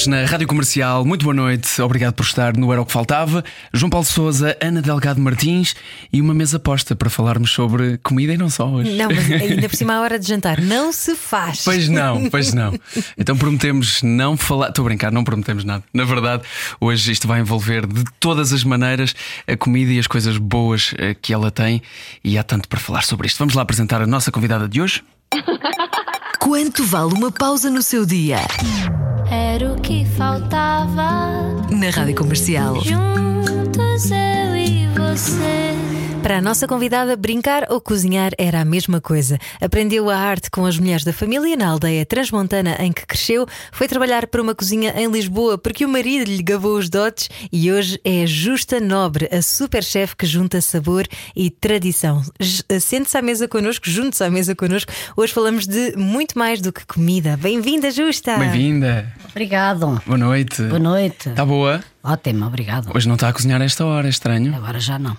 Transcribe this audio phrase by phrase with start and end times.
[0.00, 3.44] Juntos na Rádio Comercial, muito boa noite, obrigado por estar no Era o que Faltava.
[3.70, 5.74] João Paulo Souza, Ana Delgado Martins
[6.10, 8.96] e uma mesa posta para falarmos sobre comida e não só hoje.
[8.96, 11.64] Não, mas ainda por cima a hora de jantar não se faz.
[11.64, 12.72] Pois não, pois não.
[13.18, 14.68] Então prometemos não falar.
[14.68, 15.84] Estou a brincar, não prometemos nada.
[15.92, 16.44] Na verdade,
[16.80, 19.14] hoje isto vai envolver de todas as maneiras
[19.46, 21.82] a comida e as coisas boas eh, que ela tem
[22.24, 23.38] e há tanto para falar sobre isto.
[23.38, 25.02] Vamos lá apresentar a nossa convidada de hoje.
[26.38, 28.38] Quanto vale uma pausa no seu dia?
[29.52, 31.10] Era o que faltava.
[31.72, 32.80] Na Rádio Comercial.
[32.82, 35.59] Juntos eu e você.
[36.22, 39.38] Para a nossa convidada, brincar ou cozinhar era a mesma coisa.
[39.60, 43.46] Aprendeu a arte com as mulheres da família na aldeia transmontana em que cresceu.
[43.72, 47.72] Foi trabalhar para uma cozinha em Lisboa porque o marido lhe gavou os dotes e
[47.72, 52.22] hoje é a Justa Nobre, a super chefe que junta sabor e tradição.
[52.38, 54.92] J- Sente-se à mesa connosco, junte-se à mesa connosco.
[55.16, 57.36] Hoje falamos de muito mais do que comida.
[57.38, 58.36] Bem-vinda, Justa!
[58.36, 59.10] Bem-vinda.
[59.30, 60.00] Obrigado.
[60.06, 60.62] Boa noite.
[60.64, 61.30] Boa noite.
[61.30, 61.82] Está boa?
[62.04, 62.90] Ótimo, obrigado.
[62.94, 64.54] Hoje não está a cozinhar a esta hora, é estranho.
[64.54, 65.16] Agora já não.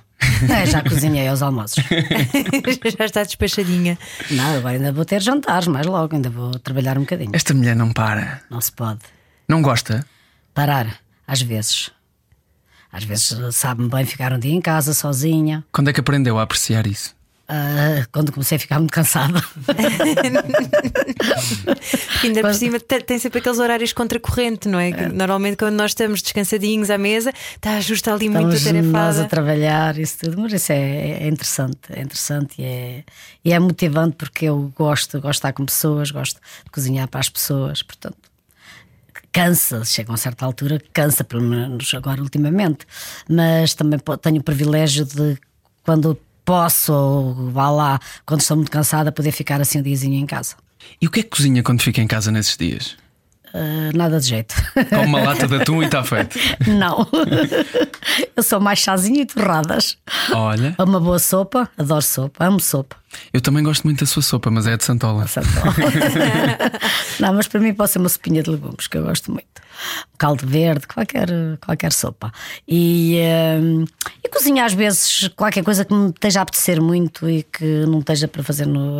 [0.50, 1.84] É, já cozinhei aos almoços.
[2.98, 3.98] Já está despachadinha.
[4.32, 7.32] Não, agora ainda vou ter jantares, mais logo, ainda vou trabalhar um bocadinho.
[7.34, 8.42] Esta mulher não para.
[8.50, 9.00] Não se pode
[9.48, 10.06] Não gosta?
[10.54, 11.92] parar, às vezes.
[12.92, 15.64] Às vezes sabe-me bem ficar um dia em casa sozinha.
[15.72, 17.16] Quando é que aprendeu a apreciar isso?
[17.54, 19.44] Ah, quando comecei a ficar muito cansada.
[22.24, 24.92] Ainda por cima te- tem sempre aqueles horários contracorrente, não é?
[24.94, 29.24] Que Normalmente quando nós estamos descansadinhos à mesa, está justa ali muito Estamos nós a
[29.24, 29.28] atarefada.
[29.30, 33.04] trabalhar, isso tudo, mas isso é, é interessante, é interessante e é,
[33.44, 37.20] e é motivante porque eu gosto, gosto de estar com pessoas, gosto de cozinhar para
[37.20, 38.16] as pessoas, portanto.
[39.34, 42.86] Cansa, chega a uma certa altura, que cansa, pelo menos agora ultimamente,
[43.30, 45.38] mas também tenho o privilégio de,
[45.84, 46.18] quando
[46.52, 50.56] posso, ou vá lá, quando estou muito cansada, poder ficar assim um diazinho em casa.
[51.02, 52.98] E o que é que cozinha quando fica em casa nesses dias?
[53.54, 54.54] Ah, nada de jeito.
[54.90, 56.38] Com uma lata de atum e está feito.
[56.68, 57.08] Não.
[58.36, 59.98] eu sou mais chazinho e torradas.
[60.34, 62.98] Olha, Uma boa sopa, adoro sopa, amo sopa.
[63.34, 65.26] Eu também gosto muito da sua sopa, mas é de Santola.
[67.20, 69.48] Não, mas para mim pode ser uma sopinha de legumes, que eu gosto muito.
[70.14, 71.30] Um caldo verde, qualquer,
[71.66, 72.32] qualquer sopa.
[72.68, 73.18] E,
[73.62, 73.86] hum,
[74.24, 78.00] e cozinhar às vezes qualquer coisa que me esteja a apetecer muito e que não
[78.00, 78.98] esteja para fazer no,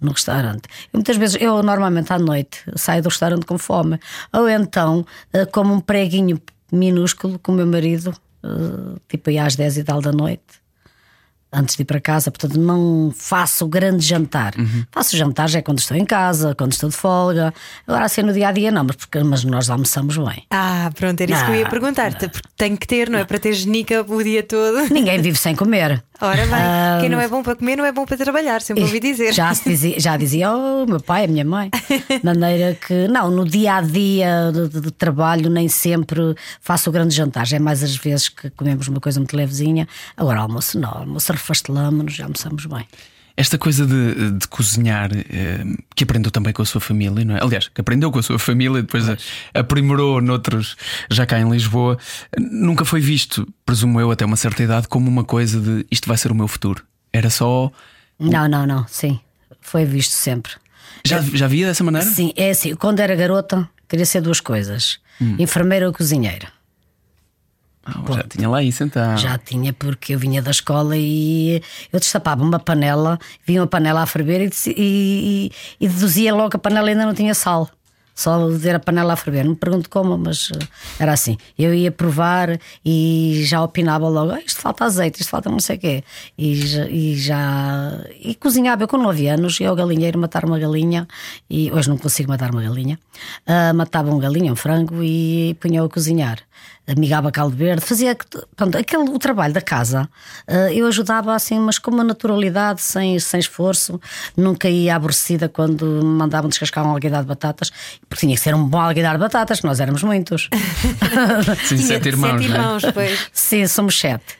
[0.00, 0.62] no restaurante.
[0.92, 3.98] Eu, muitas vezes, eu normalmente à noite saio do restaurante com fome,
[4.32, 6.40] ou então eh, como um preguinho
[6.72, 10.63] minúsculo com o meu marido, eh, tipo aí às 10 e tal da noite
[11.54, 14.54] antes de ir para casa, portanto não faço o grande jantar.
[14.90, 17.52] Faço jantar já é quando estou em casa, quando estou de folga.
[17.86, 20.44] Agora assim no dia a dia não, mas, porque, mas nós almoçamos bem.
[20.50, 23.24] Ah, pronto, era isso que eu ia Não, perguntar-te, porque tem que ter, não é?
[23.24, 24.88] Para ter genica o dia todo.
[24.92, 26.02] Ninguém vive sem comer.
[26.20, 28.82] Ora bem, Ah, quem não é bom para comer não é bom para trabalhar, sempre
[28.84, 29.32] ouvi dizer.
[29.32, 31.70] Já, dizia, já dizia o meu pai, a minha mãe.
[32.08, 36.20] De maneira que, não, no dia a dia de, de- de trabalho, nem sempre
[36.60, 37.46] faço o grande jantar.
[37.46, 39.88] Já é mais às vezes que comemos uma coisa muito levezinha.
[40.16, 42.86] Agora, almoço não, almoço refastelamos-nos, já almoçamos bem.
[43.36, 45.64] Esta coisa de, de cozinhar eh,
[45.96, 47.42] que aprendeu também com a sua família, não é?
[47.42, 49.04] Aliás, que aprendeu com a sua família e depois
[49.52, 50.76] aprimorou noutros,
[51.10, 51.98] já cá em Lisboa,
[52.38, 56.16] nunca foi visto, presumo eu, até uma certa idade, como uma coisa de isto vai
[56.16, 56.84] ser o meu futuro.
[57.12, 57.72] Era só.
[58.20, 59.18] Não, não, não, sim.
[59.60, 60.52] Foi visto sempre.
[61.04, 62.06] Já, já via dessa maneira?
[62.06, 62.74] Sim, é assim.
[62.76, 65.00] Quando era garota, queria ser duas coisas:
[65.38, 66.53] enfermeira ou cozinheira.
[67.84, 69.16] Ah, já tinha lá isso então.
[69.18, 71.62] Já tinha, porque eu vinha da escola e
[71.92, 76.56] eu destapava uma panela, vinha uma panela a ferver e, e, e- deduzia logo que
[76.56, 77.68] a panela ainda não tinha sal.
[78.16, 79.42] Só ver a panela a ferver.
[79.42, 80.64] Não me pergunto como, mas eh,
[81.00, 81.36] era assim.
[81.58, 85.76] Eu ia provar e já opinava logo: "Ah, isto falta azeite, isto falta não sei
[85.76, 86.04] o quê.
[86.38, 87.90] E já, e já.
[88.20, 88.84] E cozinhava.
[88.84, 91.08] Eu com 9 anos ia ao galinheiro matar uma galinha.
[91.50, 93.00] E hoje não consigo matar uma galinha.
[93.44, 96.38] Ah, matava um galinha, um frango e punha-o a cozinhar
[96.86, 98.16] amigava caldo verde, fazia
[98.56, 100.08] pronto, aquele, o trabalho da casa.
[100.46, 104.00] eh, eu ajudava assim, mas com uma naturalidade, sem, sem esforço.
[104.36, 107.70] Nunca ia aborrecida quando me mandavam descascar um alguidar de batatas,
[108.08, 110.48] porque tinha que ser um bom alguidar de batatas, que nós éramos muitos.
[111.64, 112.54] Sim, sete irmãos, sete é?
[112.54, 113.30] irmãos, pois.
[113.32, 114.36] Sim, somos sete.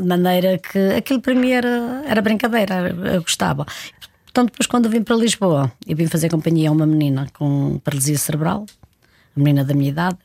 [0.00, 3.66] De maneira que aquilo para mim era, era brincadeira, eu gostava.
[4.24, 8.18] Portanto, depois, quando vim para Lisboa, eu vim fazer companhia a uma menina com paralisia
[8.18, 8.66] cerebral,
[9.36, 10.18] menina da minha idade,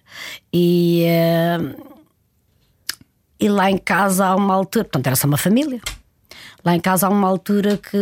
[0.54, 1.74] e, ahm,
[3.40, 5.82] e lá em casa há uma altura, portanto, era só uma família.
[6.64, 7.98] Lá em casa há uma altura que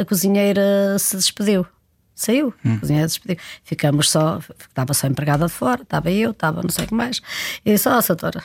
[0.00, 1.66] a cozinheira se despediu.
[2.14, 3.44] Saiu, a cozinheira se despediu.
[3.62, 7.20] Ficamos só, estava só empregada de fora, estava eu, estava não sei o que mais.
[7.64, 8.42] E disse: Ó, oh, doutora,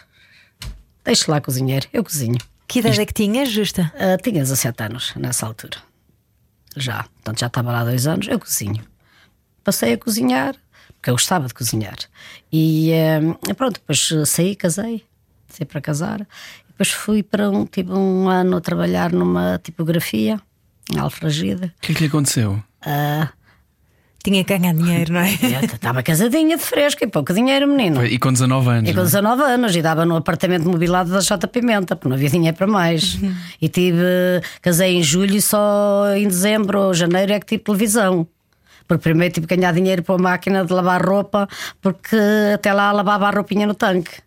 [1.05, 2.37] deixe lá cozinheiro, eu cozinho.
[2.67, 3.91] Que idade é que tinhas, Justa?
[3.95, 5.77] Ah, tinha 17 anos nessa altura.
[6.75, 7.03] Já.
[7.03, 8.83] Portanto, já estava lá há dois anos, eu cozinho.
[9.63, 10.55] Passei a cozinhar,
[11.01, 11.97] porque eu gostava de cozinhar.
[12.53, 15.03] E ah, pronto, depois saí, casei,
[15.49, 16.27] saí para casar.
[16.67, 20.39] Depois fui para um, tipo, um ano a trabalhar numa tipografia,
[20.93, 21.73] em Alfragida.
[21.77, 22.61] O que é que lhe aconteceu?
[24.23, 25.33] Tinha que ganhar dinheiro, não é?
[25.65, 28.05] Estava casadinha de fresco e pouco dinheiro, menino.
[28.05, 28.89] E com 19 anos.
[28.91, 29.05] E com não é?
[29.05, 32.67] 19 anos e dava no apartamento mobilado da J Pimenta, porque não havia dinheiro para
[32.67, 33.17] mais.
[33.59, 34.03] E tive,
[34.61, 38.27] casei em julho e só em dezembro ou janeiro é que tive televisão.
[38.87, 41.47] Porque primeiro tive que ganhar dinheiro para a máquina de lavar roupa,
[41.81, 42.17] porque
[42.53, 44.21] até lá lavava a roupinha no tanque.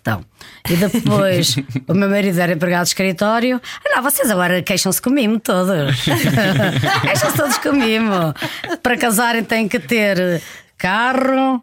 [0.00, 0.24] Então,
[0.68, 1.56] e depois
[1.86, 3.60] o meu marido era empregado de escritório.
[3.84, 6.02] Ah, não, vocês agora queixam-se comigo todos.
[7.02, 8.34] queixam-se todos comigo.
[8.82, 10.40] Para casarem têm que ter
[10.76, 11.62] carro,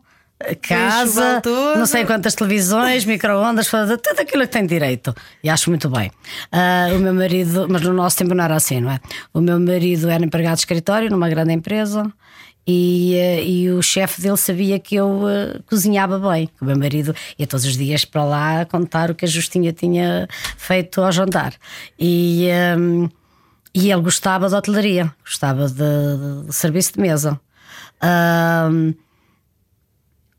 [0.61, 1.41] casa,
[1.77, 5.15] não sei quantas televisões, micro-ondas, tudo aquilo que tem direito.
[5.43, 6.11] E acho muito bem.
[6.51, 8.99] Ah, o meu marido, mas no nosso tempo não era assim, não é?
[9.33, 12.11] O meu marido era empregado de escritório numa grande empresa.
[12.67, 16.49] E, eh, e o chefe dele sabia que eu eh, cozinhava bem.
[16.59, 20.27] O meu marido ia todos os dias para lá contar o que a Justinha tinha
[20.57, 21.53] feito ao jantar.
[21.99, 23.07] E, ehm,
[23.73, 27.39] e ele gostava de hotelaria, gostava de, de serviço de mesa.
[28.01, 28.93] Ahm,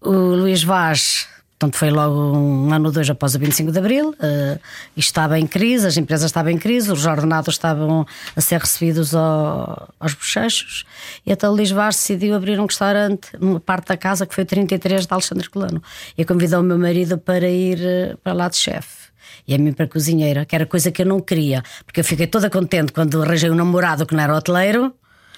[0.07, 1.27] o Luís Vaz,
[1.59, 4.15] portanto, foi logo um ano ou dois após o 25 de Abril,
[4.97, 8.07] e estava em crise, as empresas estavam em crise, os ordenados estavam
[8.37, 10.85] a ser recebidos ao- aos bochechos,
[11.25, 14.47] e então Luís Vaz decidiu abrir um restaurante numa parte da casa que foi o
[14.47, 15.83] 33 de Alexandre Colano,
[16.17, 19.07] e convidou o meu marido para ir eh, para lá de chefe.
[19.49, 22.27] E a mim para cozinheira, que era coisa que eu não queria, porque eu fiquei
[22.27, 24.93] toda contente quando arranjei um namorado que não era hoteleiro,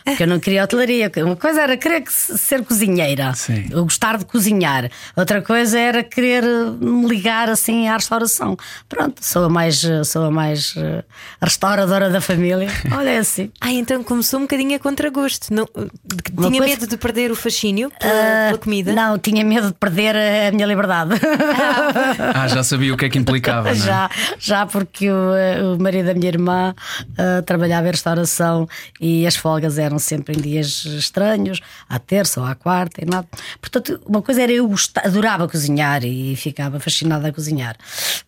[0.05, 1.11] porque eu não queria hotelaria.
[1.19, 3.67] Uma coisa era querer que se- ser cozinheira, Sim.
[3.71, 4.91] eu gostar de cozinhar.
[5.17, 8.57] Outra coisa era querer eh, me ligar assim à restauração.
[8.89, 11.05] Pronto, sou a mais, eh, sou a mais eh,
[11.43, 12.69] restauradora da família.
[12.93, 13.51] Olha é assim.
[13.61, 15.53] Ah, então começou um bocadinho a contragosto.
[15.53, 18.13] Não, Uma tinha coisa- medo de perder o fascínio pela,
[18.47, 18.93] pela comida?
[18.93, 21.15] Não, tinha medo de perder a minha liberdade.
[22.35, 23.87] Ah, já sabia o que é que implicava, não é?
[23.87, 26.75] já, já porque o, o marido da minha irmã
[27.17, 28.69] eh, trabalhava em restauração
[29.01, 33.29] e as folgas eram sempre em dias estranhos, à terça ou à quarta e nada.
[33.61, 37.77] Portanto, uma coisa era eu gostar, adorava cozinhar e ficava fascinada a cozinhar.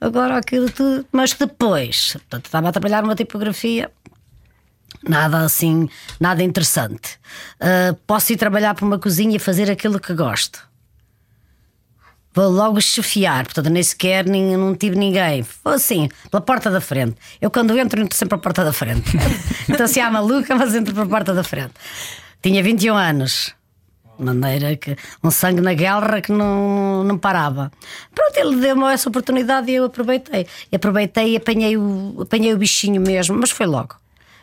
[0.01, 3.91] Agora aquilo tudo, mas depois, portanto, estava a trabalhar numa tipografia.
[5.09, 7.19] Nada assim, nada interessante.
[7.59, 10.70] Eh, posso ir trabalhar para uma cozinha e fazer aquilo que gosto.
[12.33, 15.43] Vou logo chefiar, portanto, nem sequer nem, não tive ninguém.
[15.43, 17.17] Foi assim, pela porta da frente.
[17.41, 19.17] Eu, quando entro, entro sempre pela porta da frente.
[19.69, 21.75] Estou assim à maluca, mas entro pela porta da frente.
[22.41, 23.55] Tinha 21 anos.
[24.17, 27.73] De maneira que um sangue na guerra que não, não parava.
[28.15, 30.47] Pronto, ele deu-me essa oportunidade e eu aproveitei.
[30.71, 33.97] E aproveitei e apanhei o, apanhei o bichinho mesmo, mas foi logo.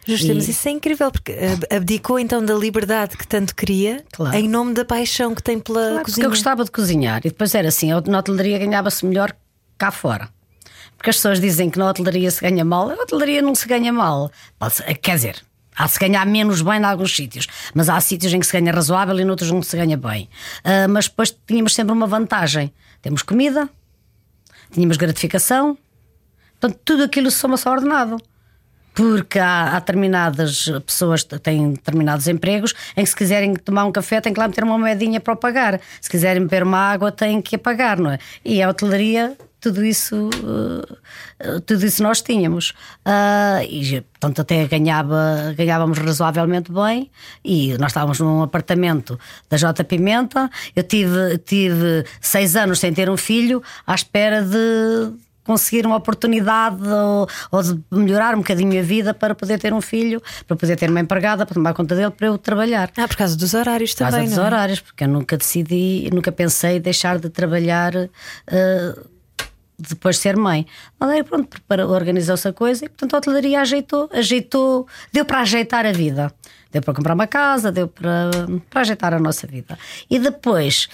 [0.07, 4.35] Justo, mas isso é incrível, porque ab- abdicou então da liberdade que tanto queria Claro.
[4.35, 6.25] em nome da paixão que tem pela Claro, porque cozinha.
[6.25, 9.35] eu gostava de cozinhar e depois era assim: eu na hotelaria ganhava-se melhor
[9.77, 10.29] cá fora.
[10.95, 13.93] Porque as pessoas dizem que na hotelaria se ganha mal, a hotelaria não se ganha
[13.93, 14.31] mal.
[15.01, 15.35] Quer dizer,
[15.75, 17.45] há-se ganhar menos bem em alguns sítios,
[17.75, 20.27] mas há sítios em que se ganha razoável e noutros não se ganha bem.
[20.63, 23.69] Ah, mas depois tínhamos sempre uma vantagem: temos comida,
[24.71, 25.77] tínhamos gratificação,
[26.59, 28.17] portanto, tudo aquilo soma-se ordenado.
[28.97, 33.91] Porque há, há determinadas pessoas que têm determinados empregos em que se quiserem tomar um
[33.91, 35.79] café têm que lá meter uma moedinha para o pagar.
[36.01, 38.17] Se quiserem beber uma água têm que a pagar, não é?
[38.43, 40.31] E a hotelaria, tudo isso,
[41.39, 42.73] eh, tudo isso nós tínhamos.
[43.05, 47.11] Ah, e portanto até ganhava, ganhávamos razoavelmente bem
[47.45, 50.49] e nós estávamos num apartamento da J Pimenta.
[50.75, 56.87] Eu tive, tive seis anos sem ter um filho à espera de conseguir uma oportunidade
[56.87, 60.75] ou, ou de melhorar um bocadinho a vida para poder ter um filho, para poder
[60.75, 62.91] ter uma empregada, para tomar conta dele, para eu trabalhar.
[62.97, 64.29] Ah, por causa dos horários Por causa também.
[64.29, 64.41] dos é?
[64.41, 68.95] horários, porque eu nunca decidi, nunca pensei deixar de trabalhar eh,
[69.79, 70.65] depois de ser mãe.
[70.99, 71.57] Mas aí, pronto,
[71.89, 76.33] organizou-se a coisa e, portanto, a hotelaria ajeitou, ajeitou, deu para ajeitar a vida.
[76.71, 78.29] Deu para comprar uma casa, deu para,
[78.69, 79.77] para ajeitar a nossa vida.
[80.09, 80.89] E depois.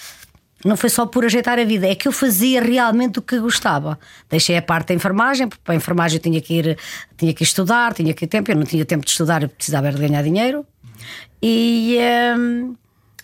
[0.63, 3.99] Não foi só por ajeitar a vida, é que eu fazia realmente o que gostava.
[4.29, 6.77] Deixei a parte da enfermagem, porque para a enfermagem eu tinha que ir,
[7.17, 9.91] tinha que estudar, tinha que ir tempo, eu não tinha tempo de estudar, eu precisava
[9.91, 10.65] de ganhar dinheiro.
[11.41, 11.97] E,
[12.37, 12.75] hum,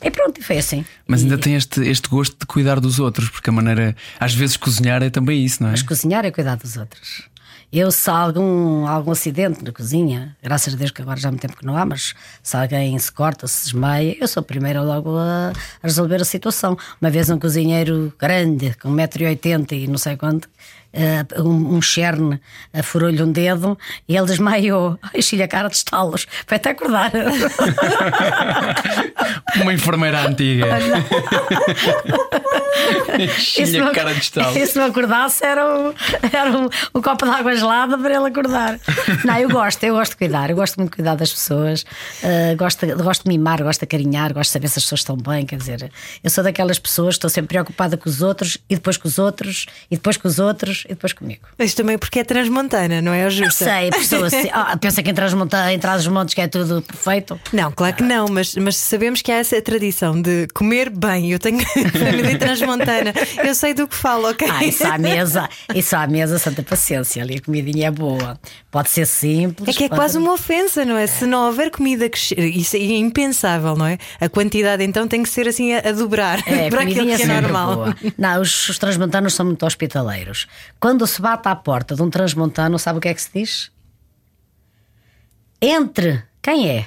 [0.01, 0.85] e pronto, e foi assim.
[1.07, 4.55] Mas ainda tem este, este gosto de cuidar dos outros, porque a maneira, às vezes,
[4.55, 5.71] cozinhar é também isso, não é?
[5.71, 7.28] Mas cozinhar é cuidar dos outros.
[7.71, 11.31] Eu, se há algum, algum acidente na cozinha, graças a Deus que agora já há
[11.31, 14.43] muito tempo que não há, mas se alguém se corta, se desmaia, eu sou a
[14.43, 16.75] primeira logo a, a resolver a situação.
[16.99, 20.49] Uma vez um cozinheiro grande, com 1,80m e não sei quanto,
[20.93, 22.41] uh, um, um cherne
[22.73, 24.97] uh, furou-lhe um dedo e ele desmaiou.
[25.13, 26.25] Enchi-lhe a cara de estalos.
[26.47, 27.11] Foi até acordar.
[29.61, 30.67] Uma enfermeira antiga.
[33.17, 34.57] Isso Enchi-lhe a não- cara de estalo.
[34.57, 35.93] E se não acordasse, era um,
[36.31, 38.79] era um, um copo de água gelada para ele acordar.
[39.25, 41.83] Não, eu gosto, eu gosto de cuidar, eu gosto muito de cuidar das pessoas,
[42.23, 45.01] uh, gosto, de- gosto de mimar, gosto de acarinhar, gosto de saber se as pessoas
[45.01, 45.45] estão bem.
[45.45, 45.91] Quer dizer,
[46.23, 49.19] eu sou daquelas pessoas que estou sempre preocupada com os outros, e depois com os
[49.19, 51.41] outros, e depois com os outros, e depois comigo.
[51.57, 53.65] Mas também porque é transmontana, não é justa?
[53.65, 55.13] Sei, pessoa assim, ah, pensa que em
[55.79, 57.39] trás os montes que é tudo perfeito.
[57.51, 61.31] Não, claro que não, mas, mas sabemos que há essa tradição de comer bem.
[61.31, 61.59] Eu tenho
[61.91, 64.47] família transmontana, eu sei do que falo, ok?
[64.49, 68.39] Ah, isso à mesa, isso à mesa, santa paciência, ali a comidinha é boa.
[68.71, 69.69] Pode ser simples.
[69.69, 71.07] É que é pode- quase uma ofensa, não é?
[71.07, 73.97] Se não houver comida que isso é impensável, não é?
[74.19, 77.25] A quantidade então tem que ser assim a, a dobrar É, para aquilo que é
[77.41, 77.75] normal.
[77.75, 77.95] boa.
[78.17, 80.47] Não, os, os transmontanos são muito hospitaleiros.
[80.79, 83.71] Quando se bate à porta de um transmontano, sabe o que é que se diz?
[85.61, 86.85] Entre quem é?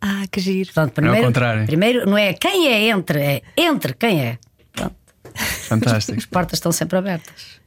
[0.00, 0.66] Ah, que giro.
[0.66, 1.66] Portanto, primeiro, contrário.
[1.66, 4.38] primeiro não é quem é entre, é entre quem é.
[4.72, 4.96] Pronto,
[5.68, 6.16] Fantástico.
[6.18, 7.60] as portas estão sempre abertas.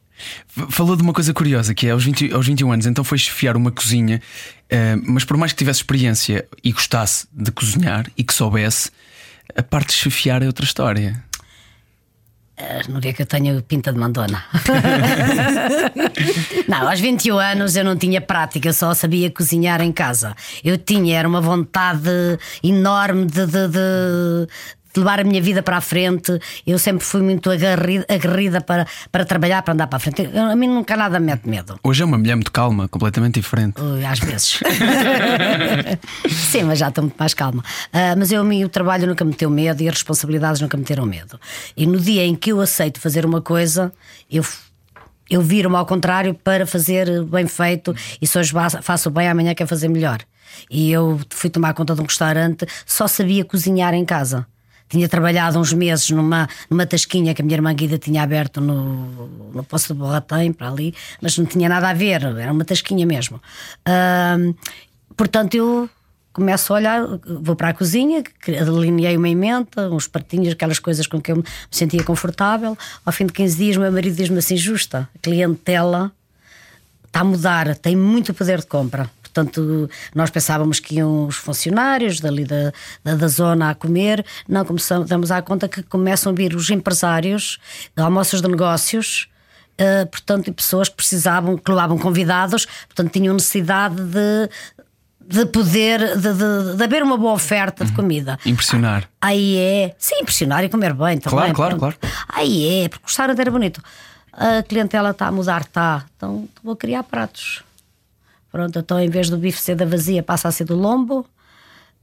[0.70, 3.58] Falou de uma coisa curiosa que é aos, 20, aos 21 anos, então foi chefiar
[3.58, 4.22] uma cozinha,
[4.70, 8.90] eh, mas por mais que tivesse experiência e gostasse de cozinhar e que soubesse,
[9.56, 11.22] a parte de chefiar é outra história.
[12.58, 14.44] Ah, Não vê que eu tenho pinta de mandona.
[16.68, 20.36] não, aos 21 anos eu não tinha prática, só sabia cozinhar em casa.
[20.64, 22.10] Eu tinha, era uma vontade
[22.64, 24.48] enorme de, de- de-
[24.94, 26.38] de levar a minha vida para a frente.
[26.68, 30.30] Eu sempre fui muito agarrida, aguerrida para, para trabalhar, para andar para a frente.
[30.32, 31.80] Eu- a mim nunca nada me mete medo.
[31.84, 33.82] Hoje é uma mulher muito calma, completamente diferente.
[33.82, 34.60] Ui, Às vezes.
[36.30, 37.64] Sim, mas já estou muito mais calma.
[37.92, 40.78] Ah, mas eu, a mim, o trabalho nunca me deu medo e as responsabilidades nunca
[40.78, 41.40] me deram medo.
[41.76, 43.92] E no dia em que eu aceito fazer uma coisa,
[44.32, 44.44] eu.
[45.30, 49.56] Eu viro-me ao contrário para fazer bem feito e se hoje fa- faço bem, amanhã
[49.56, 50.20] quero fazer melhor.
[50.70, 54.46] E eu fui tomar conta de um restaurante, só sabia cozinhar em casa.
[54.94, 59.52] Tinha trabalhado uns meses numa, numa tasquinha que a minha irmã Guida tinha aberto no,
[59.52, 63.04] no Poço de Borratem, para ali, mas não tinha nada a ver, era uma tasquinha
[63.04, 63.42] mesmo.
[63.88, 64.54] Ahm,
[65.18, 65.90] portanto, eu
[66.32, 67.02] começo a olhar,
[67.42, 71.44] vou para a cozinha, delineei uma emenda, uns pratinhos, aquelas coisas com que eu me
[71.72, 72.78] sentia confortável.
[73.04, 76.12] Ao fim de 15 dias, meu marido diz-me assim: justa, a clientela
[77.08, 79.10] está a mudar, tem muito poder de compra.
[79.34, 82.72] Portanto, nós pensávamos que iam os funcionários dali da,
[83.04, 86.70] da, da zona a comer, não começamos, damos à conta que começam a vir os
[86.70, 87.58] empresários,
[87.98, 89.28] almoços de negócios,
[89.76, 94.50] eh, portanto, e pessoas que precisavam, que levavam convidados, portanto, tinham necessidade de,
[95.20, 98.38] de poder, de, de, de haver uma boa oferta de comida.
[98.46, 99.10] Impressionar.
[99.20, 99.96] Aí é.
[99.98, 101.54] Sim, impressionar e comer bem também.
[101.54, 101.98] Claro, claro, pronto.
[102.30, 103.82] Aí é, porque o restaurante era bonito.
[104.32, 106.06] A clientela está a mudar, está.
[106.16, 107.64] Então vou criar pratos.
[108.54, 111.26] Pronto, então em vez do bife ser da vazia, passa a ser do lombo.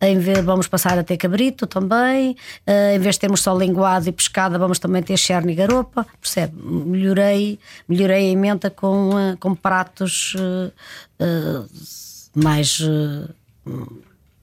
[0.01, 2.37] Em vez, vamos passar a ter cabrito também.
[2.67, 6.05] Eh, em vez de termos só linguado e pescada, vamos também ter cherne e garopa.
[6.21, 6.61] Percebe?
[6.61, 7.57] Melhorei,
[7.89, 10.35] melhorei a emenda com, eh, com pratos
[11.21, 11.63] eh,
[12.35, 12.83] mais.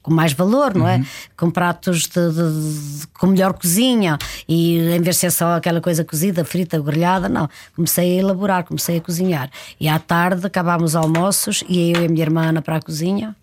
[0.08, 1.06] Com mais valor, não é?
[1.36, 5.82] Com pratos de, de- de- com melhor cozinha e em vez de ser só aquela
[5.82, 7.50] coisa cozida, frita, grelhada, não.
[7.76, 9.50] Comecei a elaborar, comecei a cozinhar.
[9.78, 13.36] E à tarde acabámos almoços e eu e a minha irmã Ana para a cozinha.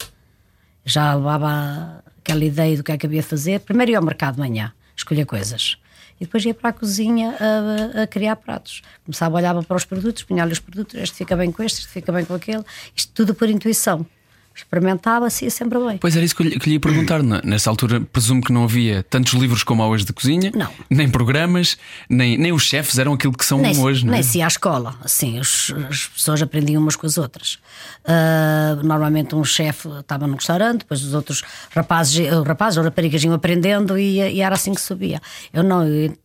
[0.87, 3.61] Já levava aquela ideia do que é que havia de fazer.
[3.61, 5.77] Primeiro ia ao mercado de manhã, escolher coisas.
[6.19, 8.81] E depois ia para a cozinha a, a criar pratos.
[9.05, 12.11] Começava, olhava para os produtos, punha-lhe os produtos, este fica bem com este, este fica
[12.11, 12.65] bem com aquele.
[12.97, 14.07] Isto tudo por intuição.
[14.55, 15.99] Experimentava-se e ia sempre bem.
[15.99, 17.23] Pois era isso que eu lhe, que lhe ia perguntar.
[17.23, 20.71] N- Nessa altura, presumo que não havia tantos livros como há hoje de cozinha, Não.
[20.89, 21.77] nem programas,
[22.09, 24.05] nem, nem os chefes eram aquilo que são nem, hoje.
[24.07, 24.17] não é?
[24.17, 24.95] nem se ia à escola.
[25.03, 27.59] Assim, os- as pessoas aprendiam umas com as outras.
[28.05, 31.43] Ah, normalmente um chefe estava num restaurante, depois os outros
[31.75, 35.21] rapazes, eh, rapazes ou raparigas iam aprendendo e, e era assim que subia.
[35.53, 36.17] Eu não, eu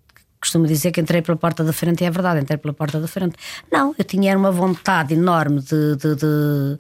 [0.42, 3.08] costumo dizer que entrei pela porta da frente e é verdade, entrei pela porta da
[3.08, 3.36] frente.
[3.72, 6.80] Não, eu tinha uma vontade enorme de, de, de-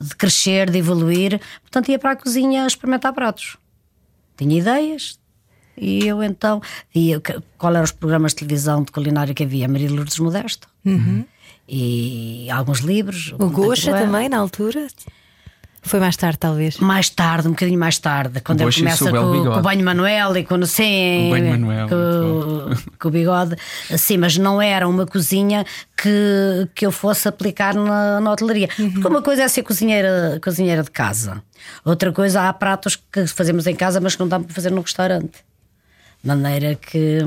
[0.00, 3.56] de crescer, de evoluir, portanto ia para a cozinha experimentar pratos.
[4.36, 5.18] Tinha ideias,
[5.76, 6.60] e eu então
[7.20, 10.68] que- qual eram os programas de televisão de culinária que havia, Maria Lourdes Modesto.
[11.68, 13.32] E alguns livros.
[13.32, 13.38] O
[13.92, 14.86] Monteiro também, na altura?
[15.86, 16.78] Foi mais tarde, talvez.
[16.78, 19.50] Mais tarde, um bocadinho mais tarde, quando O ele começa o com, bigode.
[19.54, 23.56] com o banho Manuel e quando sim, O banho Manuel, com, com o bigode,
[23.90, 25.64] assim, mas não era uma cozinha
[25.96, 28.68] que, que eu fosse aplicar na, na hotelaria.
[28.78, 28.92] Uhum.
[28.92, 31.42] Porque uma coisa é ser cozinheira, cozinheira de casa,
[31.84, 34.80] outra coisa há pratos que fazemos em casa, mas que não dá para fazer no
[34.80, 35.44] restaurante.
[36.22, 37.20] De maneira que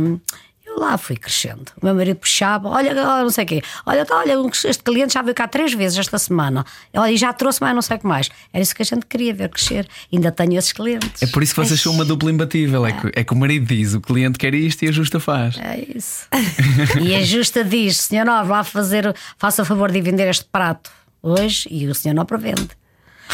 [0.69, 1.71] eu lá fui crescendo.
[1.81, 4.35] O meu marido puxava, olha, olha, não sei o quê, olha, tá, olha,
[4.65, 7.81] este cliente já veio cá três vezes esta semana, olha, e já trouxe mais não
[7.81, 8.29] sei o que mais.
[8.53, 9.87] Era isso que a gente queria ver crescer.
[10.11, 11.21] Ainda tenho esses clientes.
[11.21, 12.85] É por isso que vocês são uma dupla imbatível.
[12.85, 15.57] É que, é que o marido diz, o cliente quer isto e a justa faz.
[15.57, 16.27] É isso.
[17.01, 20.91] e a justa diz: Senhor Nó, vá fazer, faça o favor de vender este prato
[21.21, 22.25] hoje e o senhor não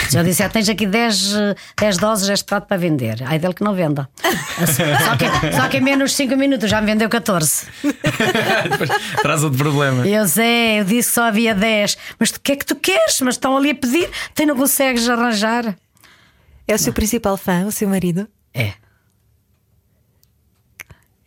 [0.10, 3.24] Já disse, ah, tens aqui 10, eh, 10 doses deste prato para vender.
[3.26, 4.10] Ai dele que não venda.
[4.26, 7.68] Só que, só que em menos de 5 minutos já me vendeu 14.
[8.70, 8.90] Depois
[9.22, 10.08] traz outro problema.
[10.08, 11.98] Eu sei, eu disse que só havia 10.
[12.20, 13.20] Mas o que é que tu queres?
[13.22, 15.76] Mas estão ali a pedir, tu não consegues arranjar.
[16.68, 18.28] É o seu principal fã, o seu marido?
[18.54, 18.74] É.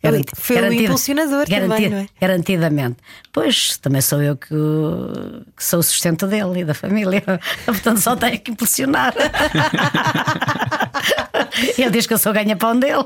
[0.01, 2.07] Ele foi o impulsionador também, não é?
[2.21, 2.97] Garantidamente.
[3.33, 7.21] Pois, também sou eu que, que sou o sustento dele e da família.
[7.65, 9.13] Portanto, só tenho que impulsionar.
[11.77, 13.03] Ele diz que eu sou ganha-pão dele.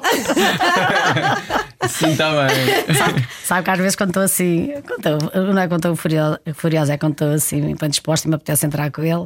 [1.89, 2.95] Sim, está bem.
[2.95, 6.39] Sabe, sabe que às vezes quando estou assim, quando estou- não é quando estou furiosa,
[6.53, 9.25] furiosa, é quando estou assim, bem disposta e me apetece entrar com ele,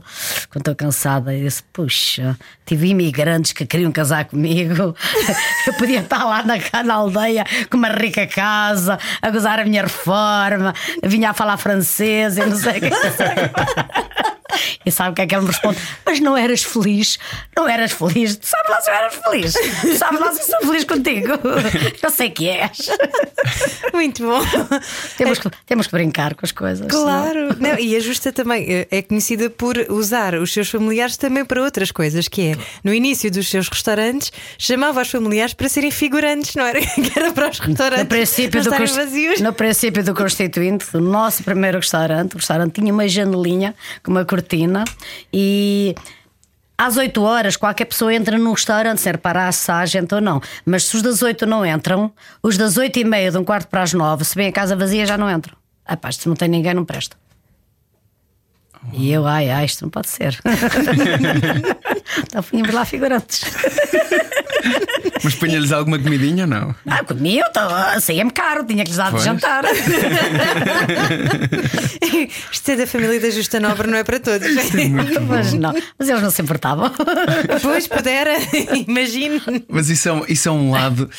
[0.50, 4.96] quando estou cansada, e disse: Puxa, tive imigrantes que queriam casar comigo,
[5.68, 9.84] eu podia estar lá na, na aldeia com uma rica casa, a gozar a minha
[9.84, 10.74] reforma,
[11.04, 12.90] vinha a falar francês e não sei o que.
[14.86, 15.78] E sabe o que é que ele me responde?
[16.06, 17.18] Mas não eras feliz?
[17.56, 18.36] Não eras feliz?
[18.38, 19.54] Tu sabes lá se eu eras feliz?
[19.82, 21.28] Tu sabes lá se eu sou feliz contigo?
[22.02, 22.90] Eu sei que és.
[23.94, 24.42] Muito bom.
[25.18, 26.88] Temos que, temos que brincar com as coisas.
[26.88, 31.46] Claro, Não, e a Justa também eh, é conhecida por usar os seus familiares também
[31.46, 35.92] para outras coisas, que é no início dos seus restaurantes chamava os familiares para serem
[35.92, 36.80] figurantes, não era?
[36.98, 39.40] Que era para os restaurantes No princípio, do estarem cons- vazios.
[39.42, 43.74] no princípio do Constituinte, do nosso primeiro restaurante, o restaurante tinha uma janelinha
[44.04, 44.47] com uma cortina
[45.34, 45.96] e.
[46.80, 50.40] Às 8 horas, qualquer pessoa entra num restaurante, se reparar se há gente ou não.
[50.64, 52.12] Mas se os das 8 não entram,
[52.44, 54.76] os das 8 e meia, de um quarto para as 9, se bem a casa
[54.76, 55.58] vazia, já não entram.
[55.84, 57.18] Ah, pá, se não tem ninguém, não presta.
[58.94, 60.38] E eu, ai, ai, isto não pode ser.
[62.24, 63.44] então punhamos lá figurantes.
[65.24, 66.76] Mas punha-lhes alguma comidinha ou não?
[66.88, 67.44] Ah, comia,
[68.00, 69.24] saía-me caro, tinha que lhes dar de Pois.
[69.24, 69.64] jantar.
[72.52, 74.48] Isto é da família da Justa Nobre, não é para todos.
[75.28, 76.92] mas não, mas eles não se importavam.
[77.62, 78.34] Pois pudera,
[78.88, 79.42] imagino.
[79.68, 81.10] Mas isso é, um- isso é um lado.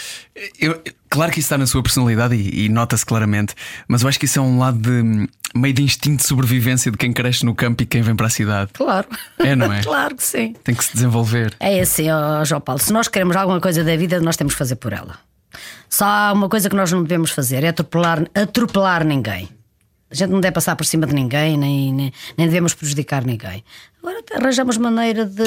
[0.60, 3.54] eu- claro que isso está na sua personalidade e, e nota-se claramente,
[3.86, 6.98] mas eu acho que isso é um lado de meio de instinto de sobrevivência de
[6.98, 8.70] quem cresce no campo e quem vem para a cidade.
[8.74, 9.08] Claro.
[9.38, 9.82] É, não é?
[9.88, 10.54] Claro que sim.
[10.62, 11.54] Tem que se desenvolver.
[11.58, 14.58] É assim, ó, João Paulo, se nós queremos alguma coisa da vida, nós temos que
[14.58, 15.18] fazer por ela.
[15.88, 19.48] Só há uma coisa que nós não devemos fazer: é atropelar, atropelar ninguém.
[20.10, 23.62] A gente não deve passar por cima de ninguém, nem, nem, nem devemos prejudicar ninguém.
[24.00, 25.44] Agora arranjamos maneira de,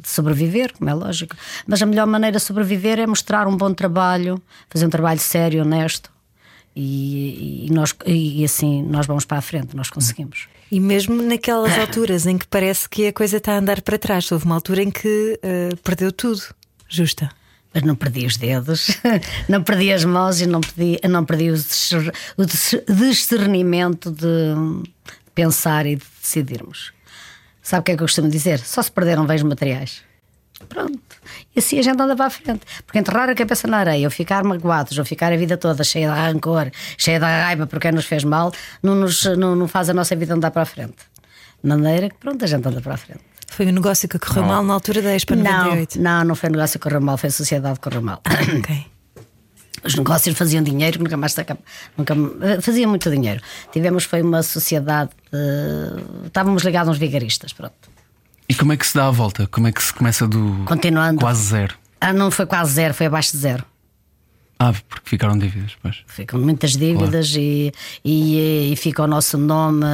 [0.00, 1.34] de sobreviver, como é lógico.
[1.66, 5.62] Mas a melhor maneira de sobreviver é mostrar um bom trabalho, fazer um trabalho sério,
[5.62, 6.12] honesto.
[6.76, 10.48] E, e nós, e assim nós vamos para a frente, nós conseguimos.
[10.70, 14.30] E mesmo naquelas alturas em que parece que a coisa está a andar para trás,
[14.30, 16.42] houve uma altura em que eh, perdeu tudo.
[16.88, 17.30] Justa.
[17.74, 18.88] Mas não perdi os dedos,
[19.48, 24.54] não perdi as mãos e não perdi, não perdi o discer- o dis- discernimento de
[25.34, 26.92] pensar e de decidirmos.
[27.60, 28.60] Sabe o que é que eu costumo dizer?
[28.60, 30.02] Só se perderam bens materiais.
[30.68, 31.00] Pronto.
[31.54, 32.60] E assim a gente anda para a frente.
[32.86, 36.08] Porque enterrar a cabeça na areia, ou ficar magoados, ou ficar a vida toda cheia
[36.08, 39.90] de rancor, cheia de raiva por quem nos fez mal, não, nos, não, não faz
[39.90, 40.96] a nossa vida andar para a frente.
[41.62, 43.20] De maneira que, pronto, a gente anda para a frente.
[43.56, 46.00] Foi um negócio que correu mal na altura da Expo Não, 98.
[46.00, 48.20] não, não foi negócio que correu mal, foi a sociedade que correu mal.
[48.58, 48.86] Ok.
[49.84, 51.36] Os negócios faziam dinheiro, nunca mais
[51.96, 52.16] nunca
[52.62, 53.42] faziam muito dinheiro.
[53.70, 57.74] Tivemos foi uma sociedade, de- estávamos ligados a uns vigaristas, pronto.
[58.48, 59.46] E como é que se dá a volta?
[59.46, 61.20] Como é que se começa do Continuando.
[61.20, 61.74] quase zero?
[62.00, 63.64] Ah, não foi quase zero, foi abaixo de zero.
[64.66, 66.02] Ah, porque ficaram dívidas, pois.
[66.06, 67.70] Ficam muitas dívidas e,
[68.02, 69.84] e, e fica o nosso nome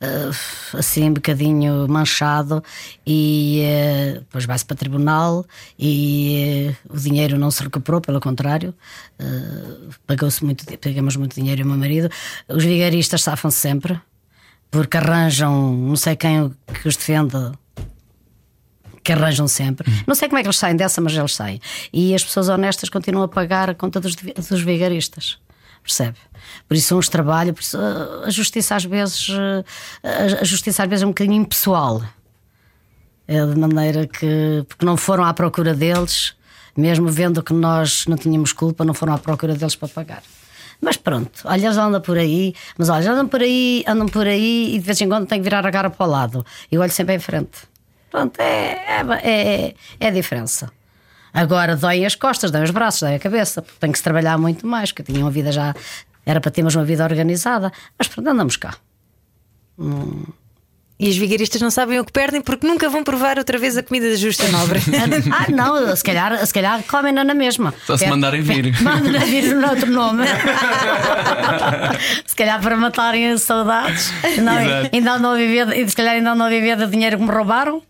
[0.00, 0.30] eh,
[0.76, 2.60] assim um bocadinho manchado
[3.06, 5.46] e eh, depois vai-se para tribunal
[5.78, 8.74] e eh, o dinheiro não se recuperou, pelo contrário,
[10.08, 12.10] pagou-se muito, pagamos muito dinheiro ao meu marido.
[12.48, 14.00] Os vigaristas safam-se sempre
[14.72, 17.36] porque arranjam não sei quem que os defende
[19.02, 19.90] que arranjam sempre.
[20.06, 21.60] Não sei como é que eles saem dessa, mas eles saem.
[21.92, 25.38] E as pessoas honestas continuam a pagar a conta dos, dos vigaristas.
[25.82, 26.18] Percebe?
[26.68, 29.28] Por isso, uns trabalham, por isso, a a justiça às vezes,
[30.02, 32.02] eh, a justiça às vezes é um bocadinho impessoal.
[33.26, 34.64] É de maneira que.
[34.68, 36.34] Porque não foram à procura deles,
[36.76, 40.22] mesmo vendo que nós não tínhamos culpa, não foram à procura deles para pagar.
[40.80, 44.74] Mas pronto, olha, eles andam por aí, mas olha, andam por aí, andam por aí
[44.74, 46.46] e de vez em quando tem que virar a cara para o lado.
[46.72, 47.69] E olho sempre em frente.
[48.10, 50.70] Pronto, é, é, é, é a diferença.
[51.32, 54.36] Agora dói as costas, dói os braços, dói a cabeça, porque tem que se trabalhar
[54.36, 55.74] muito mais, que eu tinha uma vida já.
[56.26, 58.74] Era para termos uma vida organizada, mas pronto, andamos cá.
[60.98, 63.82] E os vigaristas não sabem o que perdem porque nunca vão provar outra vez a
[63.82, 64.80] comida da Justa Nobre.
[65.32, 67.72] ah, não, se calhar, se calhar comem na mesma.
[67.86, 68.78] Só se mandarem vir.
[68.82, 70.24] Mandam vir no outro nome.
[72.26, 74.12] se calhar para matarem as saudades.
[74.42, 74.52] Não,
[74.92, 77.82] ainda não a viver, se calhar ainda não a viver do dinheiro que me roubaram.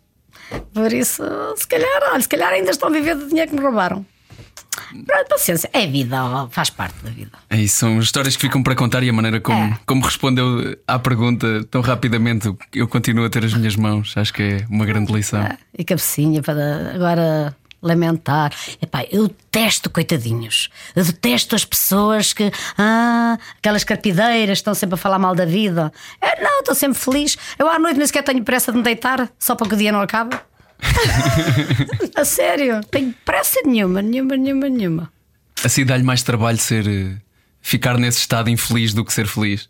[0.73, 1.23] Por isso,
[1.57, 4.05] se calhar, olha, se calhar ainda estão a viver do dinheiro que me roubaram.
[5.07, 7.33] Pronto, paciência, é vida, faz parte da vida.
[7.49, 9.79] É isso, são histórias que ficam para contar e a maneira como, é.
[9.87, 14.43] como respondeu à pergunta tão rapidamente, eu continuo a ter as minhas mãos, acho que
[14.43, 15.43] é uma grande lição.
[15.43, 15.57] É.
[15.77, 18.53] E cabecinha para agora lamentar.
[18.81, 20.69] Epá, eu detesto coitadinhos.
[20.95, 22.51] Eu detesto as pessoas que.
[22.77, 25.93] Ah, aquelas carpideiras estão sempre a falar mal da vida.
[26.21, 27.37] É, não, estou sempre feliz.
[27.59, 29.93] Eu à noite nem sequer tenho pressa de me deitar, só para que o dia
[29.93, 30.39] não acabe.
[32.17, 35.13] a sério, tenho pressa nenhuma, nenhuma, nenhuma, nenhuma.
[35.63, 36.87] Assim dá-lhe mais trabalho ser.
[36.87, 37.17] Eh,
[37.61, 39.69] ficar nesse estado infeliz do que ser feliz?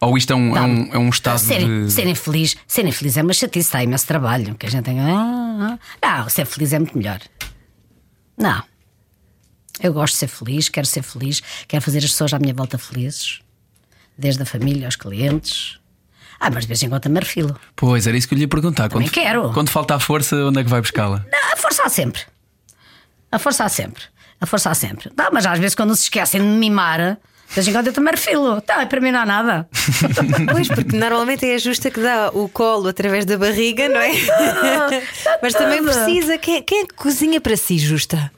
[0.00, 1.90] Ou isto é um, é um, é um estado de.
[1.90, 4.54] Ser infeliz, ser infeliz é uma chatice, dá imenso trabalho.
[4.54, 4.98] Que a gente tem.
[4.98, 6.18] Ah, ah.
[6.22, 7.20] Não, ser feliz é muito melhor.
[8.38, 8.62] Não.
[9.82, 12.78] Eu gosto de ser feliz, quero ser feliz, quero fazer as pessoas à minha volta
[12.78, 13.40] felizes,
[14.16, 15.78] desde a família aos clientes.
[16.38, 17.54] Ah, mas de vez em quando também refilo.
[17.76, 18.88] Pois, era isso que eu lhe ia perguntar.
[18.88, 19.52] Também quando, quero.
[19.52, 21.26] Quando falta a força, onde é que vai buscá-la?
[21.52, 22.22] A força há sempre.
[23.30, 24.02] A força há sempre.
[24.40, 25.10] A força há sempre.
[25.14, 27.18] Não, mas às vezes quando se esquecem de me mimar.
[27.50, 28.60] De vez em quando eu também refilo.
[28.60, 29.68] Tá, para mim não há nada.
[30.50, 34.12] Pois, porque normalmente é a justa que dá o colo através da barriga, não é?
[35.42, 36.38] Mas também precisa.
[36.38, 38.30] Quem, quem é que cozinha para si, justa?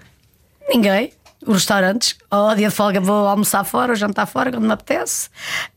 [0.68, 1.12] Ninguém
[1.46, 2.16] os restaurantes.
[2.30, 5.28] Ao dia de folga vou almoçar fora, ou jantar fora, quando me apetece.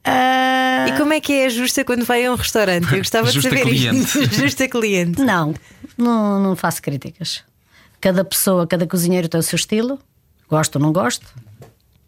[0.05, 0.89] Uh...
[0.89, 2.91] E como é que é a justa quando vai a um restaurante?
[2.91, 3.97] Eu gostava de saber cliente.
[3.97, 4.23] isso.
[4.31, 5.21] justa cliente.
[5.21, 5.53] Não,
[5.97, 7.43] não, não faço críticas.
[7.99, 9.99] Cada pessoa, cada cozinheiro tem o seu estilo.
[10.49, 11.25] Gosto ou não gosto.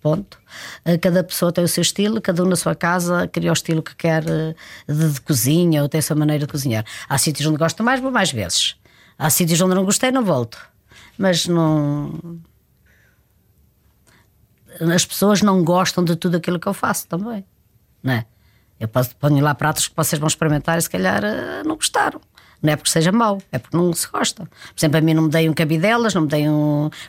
[0.02, 0.38] Ponto.
[0.86, 3.82] Ah, cada pessoa tem o seu estilo, cada um na sua casa cria o estilo
[3.82, 4.56] que quer de,
[4.88, 6.86] de cozinha ou tem a sua maneira de cozinhar.
[7.10, 8.76] Há sítios onde gosto mais, vou mais vezes.
[9.18, 10.60] Há sítios onde não gostei, não volto.
[11.18, 12.40] Mas não
[14.94, 17.44] as pessoas não gostam de tudo aquilo que eu faço também,
[18.04, 18.26] não é?
[18.80, 22.22] Eu ponho lá pratos que vocês vão experimentar e se calhar eh, não gostaram.
[22.62, 24.44] Não é porque seja mau, é porque não se gosta.
[24.46, 26.48] Por exemplo, a mim não me deem um cabidelas, não me deem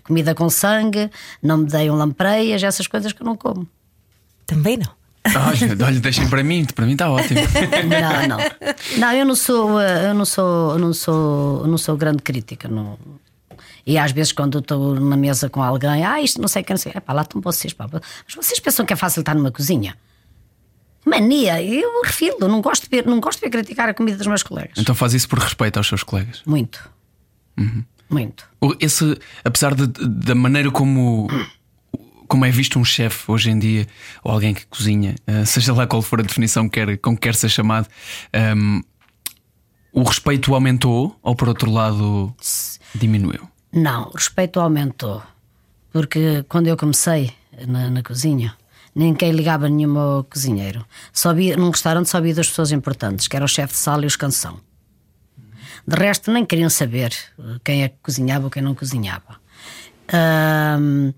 [0.05, 1.11] comida com sangue,
[1.43, 3.67] não me deem lampreias, essas coisas que eu não como.
[4.47, 4.99] Também não.
[5.27, 7.41] Olha, olha, deixem para mim, para mim está ótimo.
[7.89, 8.39] Não, não.
[8.97, 12.23] Não, eu não sou, eh, eu não sou, eu não sou, eu não sou grande
[12.23, 12.67] crítica.
[12.67, 12.97] Não,
[13.89, 16.73] e às vezes, quando estou na mesa com alguém, ah, isto não sei o que,
[16.73, 16.93] não sei.
[16.95, 17.89] É pá, lá estão vocês, pá.
[17.91, 19.97] Mas vocês pensam que é fácil estar numa cozinha?
[21.05, 24.27] Mania, eu refiro, não gosto de ver, não gosto de ver criticar a comida dos
[24.27, 24.79] meus colegas.
[24.79, 26.43] Então faz isso por respeito aos seus colegas?
[26.45, 26.91] Muito.
[27.59, 27.85] Uhum.
[28.09, 28.49] Muito.
[28.81, 31.29] Esse, apesar de, da maneira como.
[32.27, 33.87] Como é visto um chefe hoje em dia,
[34.23, 37.23] ou alguém que cozinha, eh, seja lá qual for a definição que quer, com que
[37.23, 37.89] quer ser chamado,
[38.35, 38.81] um, ehm,
[39.95, 42.35] o respeito aumentou ou, por outro lado,
[42.95, 43.49] diminuiu?
[43.73, 45.23] Não, o respeito aumentou.
[45.91, 47.33] Porque quando eu comecei
[47.67, 48.55] na, na cozinha,
[48.95, 50.85] ninguém ligava nenhum ao cozinheiro.
[51.13, 54.05] Só via, num restaurante só havia duas pessoas importantes, que era o chefe de sala
[54.05, 54.61] e os canção.
[55.87, 57.15] De resto, nem queriam saber
[57.65, 59.37] quem é que cozinhava ou quem não cozinhava.
[60.13, 61.13] Um,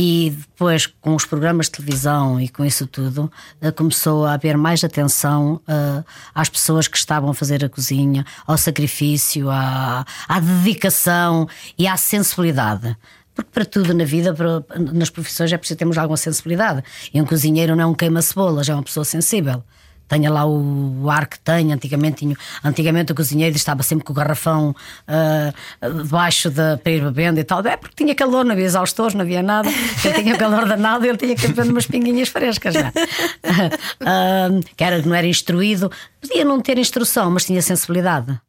[0.00, 4.56] e depois, com os programas de televisão e com isso tudo, eh, começou a haver
[4.56, 10.38] mais atenção uh, às pessoas que estavam a fazer a cozinha, ao sacrifício, à, à
[10.38, 12.96] dedicação e à sensibilidade.
[13.38, 16.82] Porque para tudo na vida, para, nas profissões, é preciso termos alguma sensibilidade.
[17.14, 19.62] E um cozinheiro não é um queima-cebolas, é uma pessoa sensível
[20.08, 21.72] tenha lá o, ar que tem.
[21.72, 24.74] Antigamente, tinha, antigamente o cozinheiro estava sempre com o garrafão
[25.06, 27.60] uh, debaixo da, para ir bebendo e tal.
[27.60, 29.68] É porque tinha calor, não havia exaustores, não havia nada.
[30.04, 32.72] Ele tinha calor danado ele tinha que beber umas pinguinhas frescas.
[32.72, 32.88] Já.
[32.88, 38.40] uh, que era, não era instruído, podia não ter instrução, mas tinha sensibilidade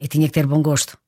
[0.00, 0.98] e tinha que ter bom gosto.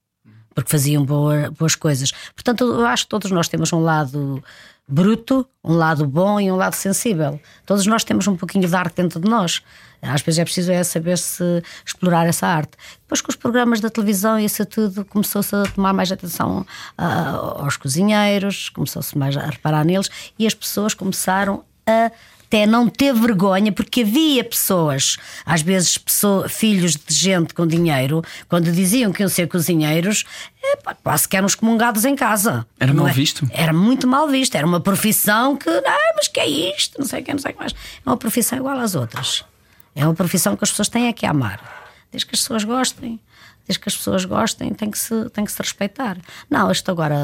[0.54, 2.12] Porque faziam boa, boas coisas.
[2.34, 4.42] Portanto, eu acho que todos nós temos um lado
[4.86, 7.40] bruto, um lado bom e um lado sensível.
[7.64, 9.62] Todos nós temos um pouquinho de arte dentro de nós.
[10.02, 12.72] Às vezes é preciso é saber se explorar essa arte.
[13.02, 16.66] Depois com os programas da televisão e isso tudo começou-se a tomar mais atenção
[16.98, 22.10] uh, aos cozinheiros, começou-se mais a reparar neles e as pessoas começaram a
[22.52, 28.22] até não ter vergonha, porque havia pessoas, às vezes pessoa, filhos de gente com dinheiro,
[28.46, 30.26] quando diziam que iam ser cozinheiros,
[30.62, 32.66] epá, quase que eram excomungados em casa.
[32.78, 33.12] Era mal é?
[33.12, 33.48] visto?
[33.50, 34.54] Era muito mal visto.
[34.54, 36.98] Era uma profissão que, ah, mas que é isto?
[36.98, 37.72] Não sei o que, não sei o que mais.
[37.72, 39.46] É uma profissão igual às outras.
[39.94, 41.81] É uma profissão que as pessoas têm é que amar.
[42.12, 43.18] Desde que as pessoas gostem.
[43.66, 46.18] Desde que as pessoas gostem, tem que se, tem que se respeitar.
[46.50, 47.16] Não, isto agora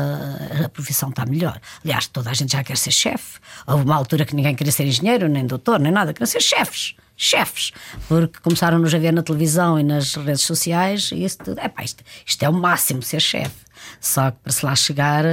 [0.65, 1.61] a profissão está melhor.
[1.85, 3.39] Aliás, toda a gente já quer ser chefe.
[3.67, 6.95] Houve uma altura que ninguém queria ser engenheiro, nem doutor, nem nada, queriam ser chefes.
[7.17, 7.73] Chefes,
[8.07, 11.61] porque começaram-nos a ver na televisão e nas redes sociais, e isso tudo.
[11.61, 13.67] Epá, isto, isto é o máximo ser chefe.
[14.01, 15.25] Só que para se lá chegar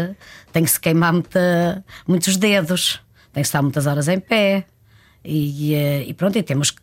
[0.52, 3.00] tem que se queimar muita, muitos dedos,
[3.32, 4.66] tem que estar muitas horas em pé,
[5.24, 6.82] e, eh, e pronto, e temos que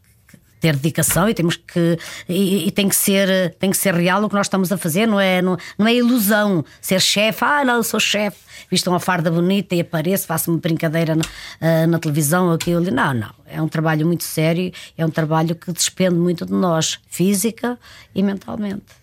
[0.63, 1.99] ter dedicação e temos que
[2.29, 5.07] e, e tem que ser tem que ser real o que nós estamos a fazer
[5.07, 8.39] não é não, não é ilusão ser chefe ah não eu sou chefe
[8.71, 11.23] visto uma farda bonita e apareço faço uma brincadeira na,
[11.61, 12.91] ah, na televisão ou aquilo.
[12.91, 16.99] Não não é um trabalho muito sério é um trabalho que despende muito de nós
[17.09, 17.79] física
[18.15, 19.02] e mentalmente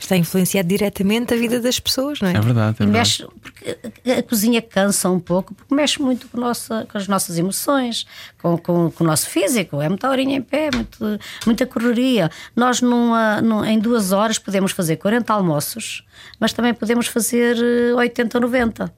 [0.00, 2.36] Está influenciado diretamente a vida das pessoas, não é?
[2.36, 2.92] É verdade, é e verdade.
[2.98, 6.96] mexe, porque a- a cozinha cansa um pouco, porque mexe muito com, a nossa, com
[6.96, 8.06] as nossas emoções,
[8.40, 9.80] com, com- com o nosso físico.
[9.82, 10.98] É muita horinha em pé, muito,
[11.44, 12.30] muita correria.
[12.54, 16.04] Nós, numa, num- em duas horas, podemos fazer 40 almoços,
[16.38, 18.94] mas também podemos fazer eh, 80 ou 90.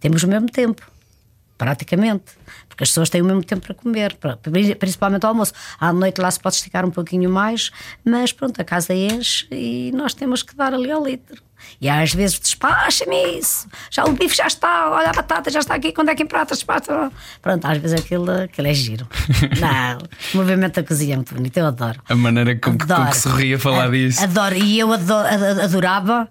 [0.00, 0.82] Temos o mesmo tempo,
[1.56, 2.24] praticamente.
[2.78, 4.16] Porque as pessoas têm o mesmo tempo para comer,
[4.78, 5.52] principalmente ao almoço.
[5.80, 7.72] À noite lá se pode esticar um pouquinho mais,
[8.04, 11.42] mas pronto, a casa enche e nós temos que dar ali ao litro.
[11.80, 13.66] E às vezes despacha-me isso.
[13.90, 16.54] Já o bife já está, olha a batata já está aqui, quando é que emprata,
[16.54, 17.10] despacha.
[17.42, 19.08] Pronto, às vezes aquilo, aquilo é giro.
[19.60, 19.98] Não,
[20.34, 22.00] o movimento da cozinha é muito bonito, eu adoro.
[22.08, 23.10] A maneira com que, com Adoro.
[23.10, 24.22] que sorri a falar disso.
[24.22, 26.28] Adoro, e eu ado- ad- adorava,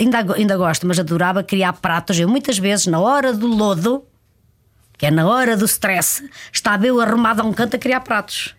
[0.00, 2.18] ainda, ainda gosto, mas adorava criar pratos.
[2.18, 4.02] Eu muitas vezes, na hora do lodo,
[5.04, 8.54] é na hora do stress, estava eu arrumada a um canto a criar pratos.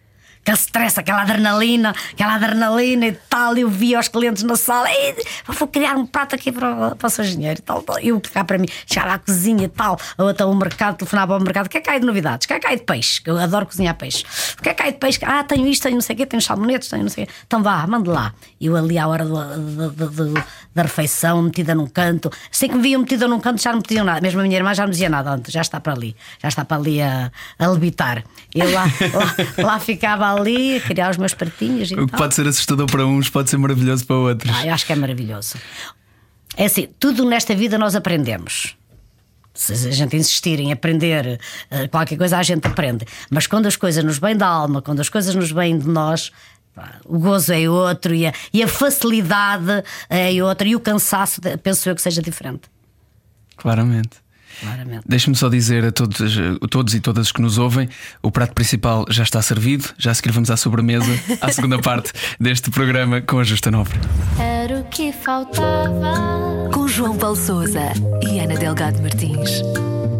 [0.46, 3.58] Aquele stress, aquela adrenalina, aquela adrenalina e tal.
[3.58, 5.16] Eu via os clientes na sala, "Ei,
[5.48, 7.82] vou criar um prato aqui para, o- para o seu engenheiro e tal.
[7.82, 7.98] tal.
[7.98, 11.40] Eu cá para mim, chegar à cozinha e tal, ou até ao mercado, telefonava ao
[11.40, 12.46] mercado: o que é que de novidades?
[12.46, 13.22] O que é que de peixe?
[13.26, 14.24] Eu adoro cozinhar peixe.
[14.60, 15.20] O que é que de peixe?
[15.26, 17.34] Ah, tenho isto, tenho não sei o quê, tenho salmonetes, tenho não sei o quê.
[17.48, 18.32] Então vá, mande lá.
[18.62, 20.44] Eu ali à hora do- do- do-
[20.76, 24.06] da refeição, metida num canto, sei que me viam metida num canto, já não pediam
[24.06, 24.22] nada.
[24.22, 26.64] Mesmo a minha irmã já não dizia nada antes, já está para ali, já está
[26.66, 28.24] para ali a, a levitar.
[28.54, 28.84] Eu lá,
[29.58, 32.20] lá, lá ficava ali a criar os meus pratinhos e O que tal.
[32.20, 34.56] pode ser assustador para uns pode ser maravilhoso para outros.
[34.56, 35.56] Ah, eu acho que é maravilhoso.
[36.58, 38.76] É assim, tudo nesta vida nós aprendemos.
[39.54, 41.40] Se a gente insistir em aprender
[41.72, 43.06] eh, qualquer coisa, a gente aprende.
[43.30, 46.30] Mas quando as coisas nos vêm da alma, quando as coisas nos vêm de nós,
[47.06, 51.88] o gozo é outro e a, e a facilidade é outra e o cansaço, penso
[51.88, 52.64] eu que seja diferente.
[53.56, 54.25] Claramente.
[54.62, 55.04] Claramente.
[55.08, 57.90] Deixe-me só dizer a todos, a todos e todas que nos ouvem:
[58.22, 62.12] o prato principal já está servido, já a seguir vamos à sobremesa, à segunda parte
[62.40, 64.00] deste programa com a Justa Nobre.
[64.40, 66.70] Era o que faltava.
[66.74, 69.62] Com João Paulo Souza e Ana Delgado Martins.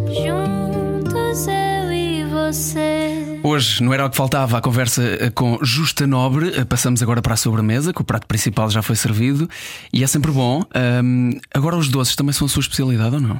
[0.08, 3.40] Juntos eu e você.
[3.44, 5.02] Hoje não era o que faltava a conversa
[5.36, 6.66] com Justa Nobre.
[6.66, 9.50] Passamos agora para a sobremesa, que o prato principal já foi servido
[9.94, 10.64] e é sempre bom.
[10.74, 13.40] Ahm, agora, os doces também são a sua especialidade ou não?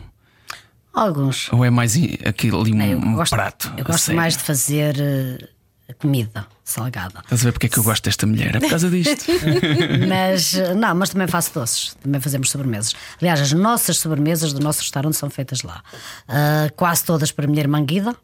[0.96, 1.52] Alguns.
[1.52, 1.94] Ou é mais
[2.26, 3.72] aquilo ali um, Eu um gosto, prato?
[3.78, 4.18] eu gosto sério?
[4.22, 7.20] mais de fazer eh, comida salgada.
[7.24, 8.56] Estás a ver porque é que eu gosto desta mulher?
[8.56, 9.26] É por causa disto.
[10.08, 12.96] Mas eh, não, mas também faço doces, também fazemos sobremesas.
[13.22, 15.84] Aliás, as nossas sobremesas do nosso restaurante são feitas lá.
[16.28, 18.16] Ah, quase todas para a minha irmã Guida,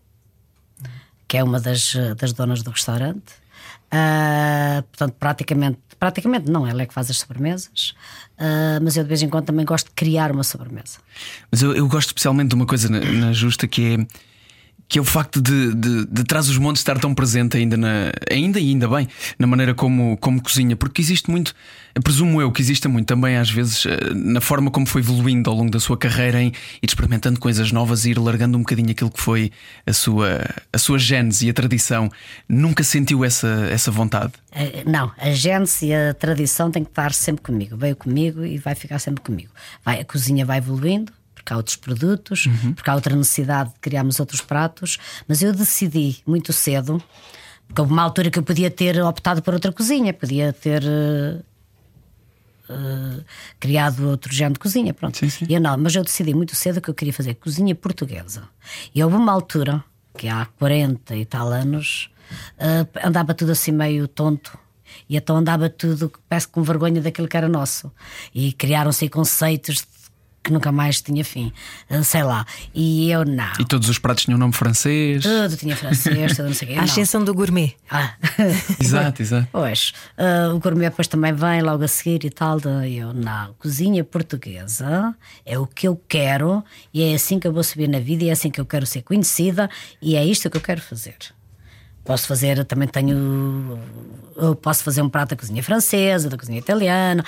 [1.27, 3.33] que é uma das, eh, das donas do restaurante.
[3.91, 7.93] Ah, portanto, praticamente, praticamente não, ela é que faz as sobremesas.
[8.39, 10.97] Ah, mas eu de vez em quando também gosto de criar uma sobremesa.
[11.51, 14.30] Mas eu, eu gosto especialmente de uma coisa na, na Justa que é.
[14.91, 18.11] Que é o facto de, de, de Trás os Montes estar tão presente ainda, na,
[18.29, 19.07] ainda e ainda bem,
[19.39, 21.55] na maneira como, como cozinha, porque existe muito,
[22.03, 25.55] presumo eu que exista muito também, às vezes, eh, na forma como foi evoluindo ao
[25.55, 26.53] longo da sua carreira em ir
[26.85, 29.49] experimentando coisas novas e ir largando um bocadinho aquilo que foi
[29.87, 32.11] a sua, a sua gênese e a tradição.
[32.49, 34.33] Nunca sentiu essa, essa vontade?
[34.51, 37.77] Eh, Não, a gênese e a tradição tem que estar sempre comigo.
[37.77, 39.51] Veio comigo e vai ficar sempre comigo.
[39.85, 44.19] Vai, a cozinha vai evoluindo, porque há outros produtos, porque há outra necessidade de criarmos
[44.19, 44.97] outros pratos.
[45.27, 47.01] Mas eu decidi muito cedo,
[47.67, 50.83] porque houve uma altura que eu podia ter optado por outra cozinha, podia ter.
[52.69, 53.23] eh,
[53.59, 55.17] criado outro género de cozinha, pronto.
[55.17, 55.45] Sim, sim.
[55.49, 58.43] E eu não, mas eu decidi muito cedo que eu queria fazer cozinha portuguesa.
[58.93, 59.83] E houve uma altura,
[60.17, 62.09] que há 40 e tal anos,
[62.57, 64.57] eh, andava tudo assim meio tonto.
[65.09, 67.91] E então andava tudo, parece com vergonha daquilo que era nosso.
[68.33, 69.85] E criaram-se conceitos
[70.43, 71.53] que nunca mais tinha fim,
[71.89, 72.45] uh, sei lá.
[72.73, 73.53] E eu não.
[73.59, 75.23] E todos os pratos tinham nome francês.
[75.23, 76.77] Tudo tinha francês, tudo não sei o quê.
[76.77, 76.83] A não.
[76.83, 77.75] ascensão do gourmet.
[77.89, 78.13] Ah.
[78.79, 79.47] Exato, exato.
[79.51, 82.59] Pois, uh, o gourmet depois também vem logo a seguir e tal.
[82.59, 87.53] De, eu, não, cozinha portuguesa é o que eu quero e é assim que eu
[87.53, 89.69] vou subir na vida e é assim que eu quero ser conhecida
[90.01, 91.15] e é isto que eu quero fazer.
[92.03, 93.79] Posso fazer, também tenho.
[94.35, 97.23] Eu posso fazer um prato da cozinha francesa, da cozinha italiana.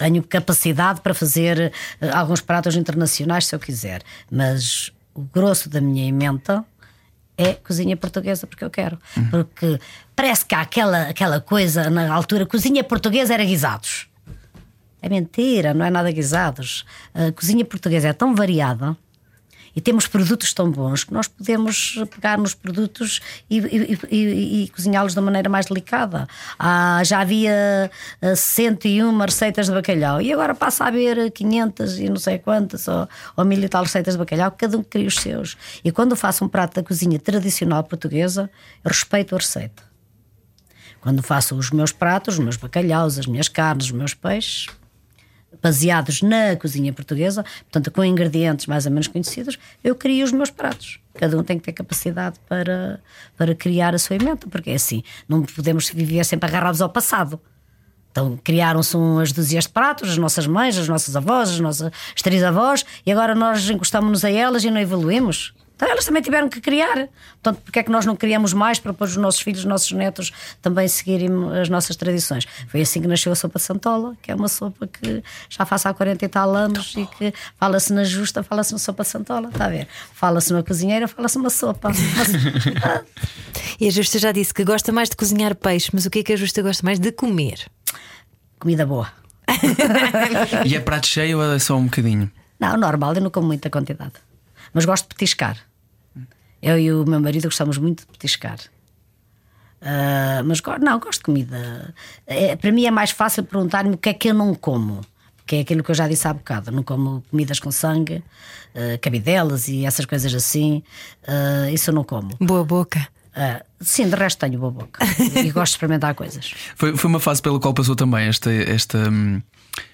[0.00, 5.78] Tenho capacidade para fazer uh, alguns pratos internacionais se eu quiser, mas o grosso da
[5.78, 6.64] minha emenda
[7.36, 8.98] é cozinha portuguesa porque eu quero.
[9.30, 9.78] Porque
[10.16, 14.08] parece que há aquela, aquela coisa na altura, cozinha portuguesa era guisados.
[15.02, 16.86] É mentira, não é nada guisados.
[17.12, 18.96] A cozinha portuguesa é tão variada
[19.74, 24.68] e temos produtos tão bons que nós podemos pegar nos produtos e, e- e- e
[24.68, 26.26] cozinhá-los da maneira mais delicada.
[26.58, 27.90] Ah, já havia
[28.22, 32.88] ah, 101 receitas de bacalhau e agora passa a haver 500 e não sei quantas
[32.88, 35.56] ou, ou mil e tal receitas de bacalhau, cada um cria os seus.
[35.84, 38.50] E quando faço um prato da cozinha tradicional portuguesa,
[38.84, 39.82] eu respeito a receita.
[41.00, 44.66] Quando faço os meus pratos, os meus bacalhaus, as minhas carnes, os meus peixes,
[45.62, 50.50] baseados na cozinha portuguesa, portanto, com ingredientes mais ou menos conhecidos, eu crio os meus
[50.50, 51.00] pratos.
[51.14, 53.00] Cada um tem que ter capacidade para,
[53.36, 57.40] para criar a sua emenda, porque é assim, não podemos viver sempre agarrados ao passado.
[58.10, 62.22] Então criaram-se umas dúzias de pratos, as nossas mães, as nossas avós, as nossas as
[62.22, 65.54] três avós, e agora nós encostamos-nos a elas e não evoluímos.
[65.80, 67.08] Então elas também tiveram que criar.
[67.42, 69.90] Portanto, porque é que nós não criamos mais para depois os nossos filhos, os nossos
[69.92, 72.46] netos também seguirem as nossas tradições?
[72.68, 75.86] Foi assim que nasceu a sopa de Santola, que é uma sopa que já faz
[75.86, 79.48] há 40 e tal anos e que fala-se na justa, fala-se na sopa de Santola,
[79.48, 79.88] está a ver?
[80.12, 81.90] Fala-se na cozinheira, fala-se uma sopa.
[83.80, 86.22] E a Justa já disse que gosta mais de cozinhar peixe, mas o que é
[86.22, 87.66] que a Justa gosta mais de comer?
[88.58, 89.10] Comida boa.
[90.66, 92.30] E é prato cheio ou é só um bocadinho?
[92.58, 94.12] Não, normal, eu não como muita quantidade.
[94.74, 95.56] Mas gosto de petiscar.
[96.62, 98.58] Eu e o meu marido gostamos muito de petiscar.
[99.82, 101.94] Ah, mas não, gosto de comida.
[102.26, 105.00] É, para mim é mais fácil perguntar-me o que é que eu não como.
[105.46, 106.70] Que é aquilo que eu já disse há bocado.
[106.70, 108.22] Não como comidas com sangue,
[108.74, 110.82] ah, cabidelas e essas coisas assim.
[111.26, 112.36] Ah, isso eu não como.
[112.40, 113.08] Boa boca.
[113.34, 115.04] Ah, sim, de resto tenho boa boca.
[115.18, 116.52] e gosto de experimentar coisas.
[116.76, 119.40] Foi, foi uma fase pela qual passou também esta, esta, hum,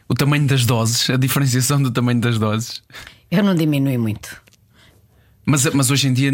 [0.08, 2.82] o tamanho das doses, a diferenciação do tamanho das doses.
[3.30, 4.40] Eu não diminui muito.
[5.46, 6.32] Mas, mas hoje em dia,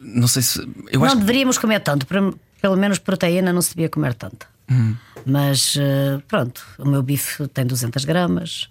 [0.00, 0.58] não sei se.
[0.90, 4.46] Eu não acho deveríamos comer tanto, pelo- pelo menos proteína não se devia comer tanta.
[4.70, 4.96] Hum.
[5.26, 8.68] Mas eh, pronto, o meu bife tem 200 gramas,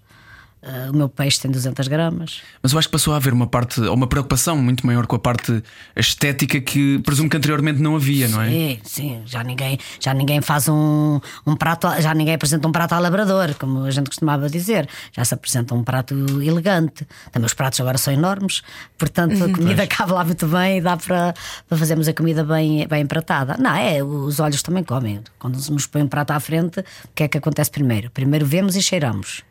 [0.63, 2.41] eh, o meu peixe tem 200 gramas.
[2.61, 5.15] Mas eu acho que passou a haver uma parte, ou uma preocupação muito maior com
[5.15, 5.63] a parte
[5.95, 8.49] estética que presumo que anteriormente não havia, não é?
[8.49, 12.93] Sim, sim, já ninguém, já ninguém faz um, um prato, já ninguém apresenta um prato
[12.93, 14.87] a labrador, como a gente costumava dizer.
[15.11, 17.07] Já se apresenta um prato elegante.
[17.31, 18.61] Também os pratos agora são enormes,
[18.97, 21.33] portanto a comida cabe lá muito bem e dá para,
[21.67, 23.57] para fazermos a comida bem, bem empratada.
[23.57, 25.21] Não, é, os olhos também comem.
[25.39, 28.11] Quando nos põe um prato à frente, o que é que acontece primeiro?
[28.11, 29.43] Primeiro vemos e cheiramos.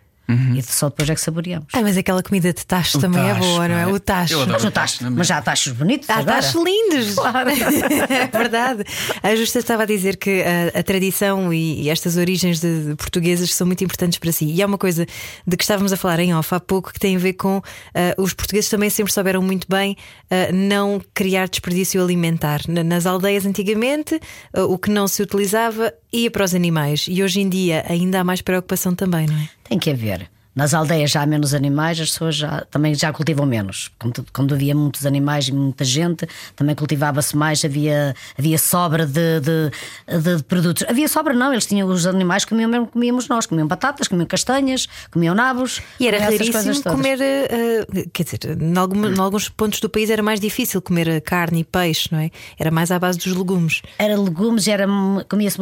[0.57, 1.67] E só depois é que saboreamos.
[1.73, 3.83] Ah, mas aquela comida de tacho O também é tacho, boa, não é?
[3.83, 3.87] é?
[3.87, 4.33] O tacho.
[4.35, 4.53] Eu adoro.
[4.55, 6.09] Mas, não tacho, é mas já há tachos bonitos.
[6.11, 6.37] Há agora.
[6.43, 7.15] tachos lindos.
[7.21, 7.51] Claro.
[7.51, 8.85] é verdade.
[9.23, 10.43] A Justa estava a dizer que
[10.75, 14.47] a, a tradição e, e estas origens de, de portuguesas são muito importantes para si.
[14.47, 15.07] E há uma coisa
[15.47, 17.61] de que estávamos a falar em off há pouco que tem a ver com
[17.95, 19.97] ah, os portugueses também sempre souberam muito bem
[20.31, 22.61] ah, não criar desperdício alimentar.
[22.69, 24.21] Na- Nas aldeias antigamente,
[24.55, 27.07] ah, o que não se utilizava ia para os animais.
[27.09, 29.49] E hoje em dia ainda há mais preocupação também, não é?
[29.71, 30.29] Tem que haver.
[30.53, 33.89] Nas aldeias já há menos animais, as pessoas já, também já cultivam menos.
[34.01, 39.39] Quando, quando havia muitos animais e muita gente, também cultivava-se mais, havia, havia sobra de,
[39.41, 40.85] de, de produtos.
[40.89, 44.27] Havia sobra, não, eles tinham os animais, comiam mesmo que comíamos nós, comiam batatas, comiam
[44.27, 45.81] castanhas, comiam nabos.
[46.01, 50.21] E era raríssimo comer, eh, quer dizer, em, alguma- em alguns pontos do país era
[50.23, 52.29] mais difícil comer carne e peixe, não é?
[52.59, 53.83] Era mais à base dos legumes.
[53.97, 54.85] Era legumes, era,
[55.29, 55.59] comia-se.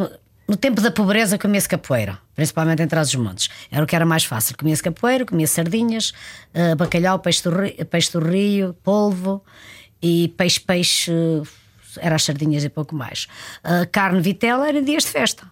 [0.49, 3.49] No tempo da pobreza comia-se capoeira, principalmente em trás montes.
[3.69, 4.57] Era o que era mais fácil.
[4.57, 6.11] Comia-se capoeira, comia sardinhas,
[6.55, 9.43] eh, bacalhau, peixe do, rio, peixe do rio, polvo
[10.01, 11.11] e peixe-peixe,
[11.99, 13.27] era as sardinhas e pouco mais.
[13.63, 15.45] A carne vitela era dias de festa.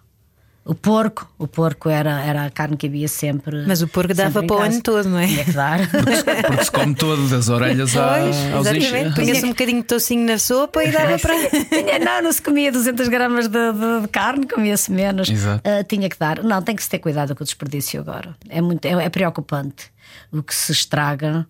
[0.70, 3.64] O porco, o porco era, era a carne que havia sempre.
[3.66, 5.26] Mas o porco dava para o ano todo, não é?
[5.26, 5.78] Tinha que dar.
[5.90, 8.94] Porque se come todo, das orelhas à, Pois, aos exatamente.
[8.94, 9.14] eixos.
[9.14, 11.34] Punha-se um bocadinho de tocinho na sopa e dava para.
[12.04, 15.30] Não, não se comia 200 gramas de, de- de carne, comia-se menos.
[15.30, 15.62] Exato.
[15.66, 16.42] Ah, tinha que dar.
[16.44, 18.36] Não, tem que se ter cuidado com o desperdício agora.
[18.50, 19.90] É, muito, é, é preocupante
[20.30, 21.46] o que se estraga.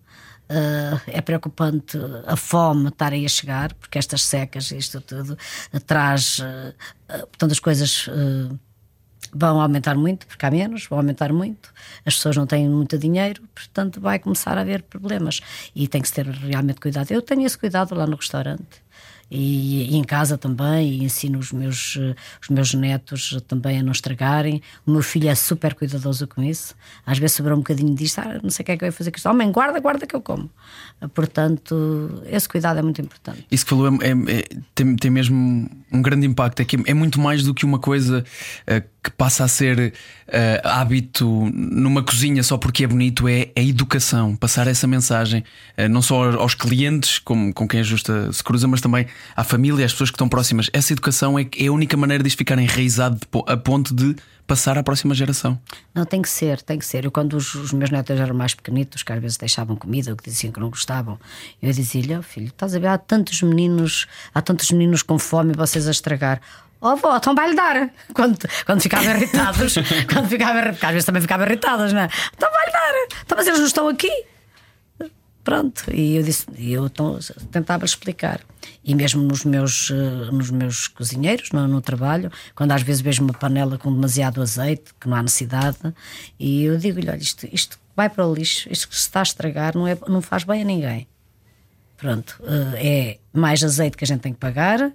[0.49, 5.37] ah, é preocupante a fome estar aí a chegar, porque estas secas, isto tudo,
[5.85, 6.39] traz.
[6.41, 6.73] ah,
[7.09, 8.09] ah, portanto, as coisas.
[8.09, 8.55] ah,
[9.33, 11.73] vão aumentar muito, porque há menos, vão aumentar muito,
[12.05, 15.41] as pessoas não têm muito dinheiro, portanto vai começar a haver problemas
[15.75, 17.11] e tem que se ter realmente cuidado.
[17.11, 18.81] Eu tenho esse cuidado lá no restaurante.
[19.31, 21.97] E, e, em casa também, e ensino os meus,
[22.41, 24.61] os meus netos também a não estragarem.
[24.85, 26.73] O meu filho é super cuidadoso com isso.
[27.05, 28.91] Às vezes sobrou um bocadinho disto, ah, não sei o que é que eu ia
[28.91, 29.29] fazer com isto.
[29.29, 30.49] Homem, guarda, guarda que eu como.
[31.13, 33.45] Portanto, esse cuidado é muito importante.
[33.51, 36.61] Isso que falou é, é, é, tem, tem mesmo um grande impacto.
[36.61, 38.23] É que é muito mais do que uma coisa
[38.67, 39.93] uh, que passa a ser
[40.27, 44.35] uh, hábito numa cozinha só porque é bonito, é a educação.
[44.35, 45.43] Passar essa mensagem
[45.77, 49.43] uh, não só aos clientes, como, com quem a justa se cruza, mas também à
[49.43, 50.69] família, às pessoas que estão próximas.
[50.73, 54.15] Essa educação é, é a única maneira de ficar enraizado a ponto de
[54.49, 55.59] passar à próxima geração.
[55.93, 57.05] Não, tem que ser, tem que ser.
[57.05, 60.17] Eu, quando os, os meus netos eram mais pequenitos, que às vezes deixavam comida ou
[60.17, 61.19] que diziam que não gostavam,
[61.61, 65.53] eu dizia-lhe: oh, filho, estás a ver, há tantos meninos, há tantos meninos com fome
[65.53, 66.41] e vocês a estragar.
[66.81, 67.89] Oh, vó, então vai-lhe dar.
[68.13, 69.75] Quando, quando ficavam irritados,
[70.11, 72.09] quando ficavam, porque às vezes também ficavam irritadas, não é?
[72.35, 72.93] Então vai-lhe dar.
[73.23, 74.11] Então, mas eles não estão aqui.
[75.43, 77.17] Pronto, e eu disse, eu então,
[77.51, 78.39] tentava explicar.
[78.83, 83.23] E mesmo nos meus, eh, nos meus cozinheiros, no, no, trabalho, quando às vezes vejo
[83.23, 85.77] uma panela com demasiado azeite, que não há necessidade,
[86.39, 89.23] e eu digo-lhe: olha, isto, isto vai para o lixo, isto que se está a
[89.23, 91.07] estragar não, é, não faz bem a ninguém.
[91.97, 94.91] Pronto, eh, é mais azeite que a gente tem que pagar,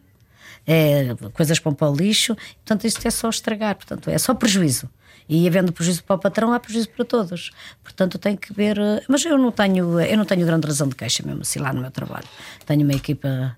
[0.66, 4.88] é coisas para o lixo, portanto, isto é só estragar, portanto, é só prejuízo.
[5.28, 7.50] E havendo prejuízo para o patrão, há prejuízo para todos.
[7.82, 8.78] Portanto, tem que ver.
[8.78, 11.72] Eh, mas eu não tenho, eu não tenho grande razão de queixa mesmo assim lá
[11.72, 12.26] no meu trabalho.
[12.66, 13.56] Tenho uma equipa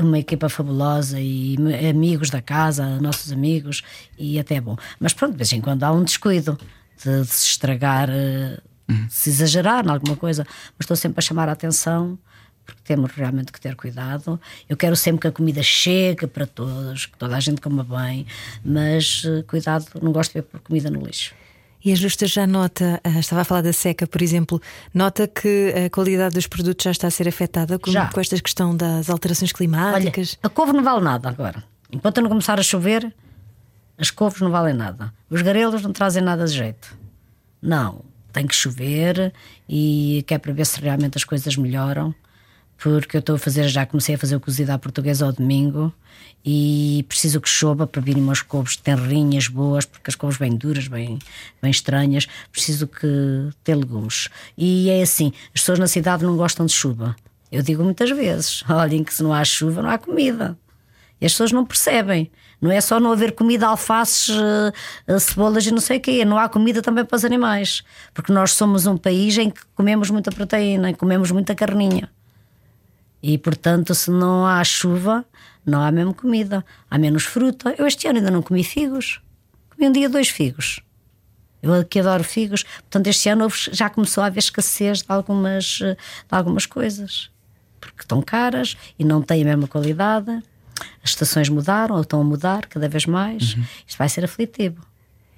[0.00, 1.56] uma, equipa fabulosa e
[1.88, 3.82] amigos da casa, nossos amigos,
[4.18, 4.76] e até é bom.
[4.98, 6.58] Mas pronto, de vez em quando há um descuido
[7.04, 8.58] de, de se estragar, eh,
[8.90, 9.06] uhum.
[9.08, 10.44] se exagerar em alguma coisa,
[10.76, 12.18] mas estou sempre a chamar a atenção
[12.64, 14.40] porque temos realmente que ter cuidado.
[14.68, 18.26] Eu quero sempre que a comida chegue para todos, que toda a gente coma bem,
[18.64, 21.34] mas eh, cuidado, não gosto de ver comida no lixo.
[21.84, 24.62] E a Justa já nota, eh, estava a falar da seca, por exemplo,
[24.94, 28.76] nota que a qualidade dos produtos já está a ser afetada com, com esta questão
[28.76, 30.38] das alterações climáticas?
[30.38, 31.64] Olha, a couve não vale nada agora.
[31.90, 33.12] Enquanto não começar a chover,
[33.98, 35.12] as couves não valem nada.
[35.28, 36.96] Os garelos não trazem nada de jeito.
[37.60, 39.32] Não, tem que chover
[39.68, 42.14] e que é para ver se realmente as coisas melhoram
[42.82, 45.92] porque eu estou a fazer, já comecei a fazer o cozido à portuguesa ao domingo
[46.44, 50.88] e preciso que chova para virem umas couves tenrinhas, boas, porque as couves bem duras,
[50.88, 51.18] bem,
[51.62, 54.28] bem estranhas, preciso que ter legumes.
[54.58, 57.14] E é assim, as pessoas na cidade não gostam de chuva.
[57.52, 60.58] Eu digo muitas vezes: olhem que se não há chuva, não há comida.
[61.20, 62.32] E as pessoas não percebem.
[62.60, 66.24] Não é só não haver comida, alfaces, uh, cebolas e não sei o quê.
[66.24, 67.84] Não há comida também para os animais.
[68.12, 72.10] Porque nós somos um país em que comemos muita proteína, comemos muita carninha.
[73.22, 75.24] E portanto, se não há chuva,
[75.64, 77.74] não há mesmo comida, há menos fruta.
[77.78, 79.20] Eu este ano ainda não comi figos,
[79.70, 80.80] comi um dia dois figos.
[81.62, 85.96] Eu aqui adoro figos, portanto, este ano já começou a haver escassez de algumas, de
[86.28, 87.30] algumas coisas,
[87.80, 90.42] porque estão caras e não têm a mesma qualidade.
[91.04, 93.54] As estações mudaram ou estão a mudar cada vez mais.
[93.54, 93.64] Uhum.
[93.86, 94.84] Isto vai ser aflitivo.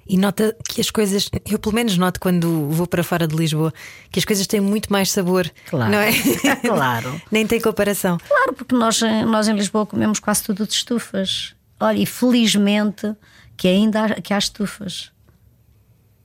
[0.07, 3.73] E nota que as coisas, eu pelo menos noto quando vou para fora de Lisboa,
[4.11, 5.51] que as coisas têm muito mais sabor.
[5.67, 5.91] Claro.
[5.91, 6.11] Não é?
[6.61, 7.21] claro.
[7.31, 8.19] Nem tem comparação.
[8.19, 11.55] Claro, porque nós, nós em Lisboa comemos quase tudo de estufas.
[11.79, 13.15] Olha, e felizmente
[13.57, 15.11] que ainda há, que há estufas.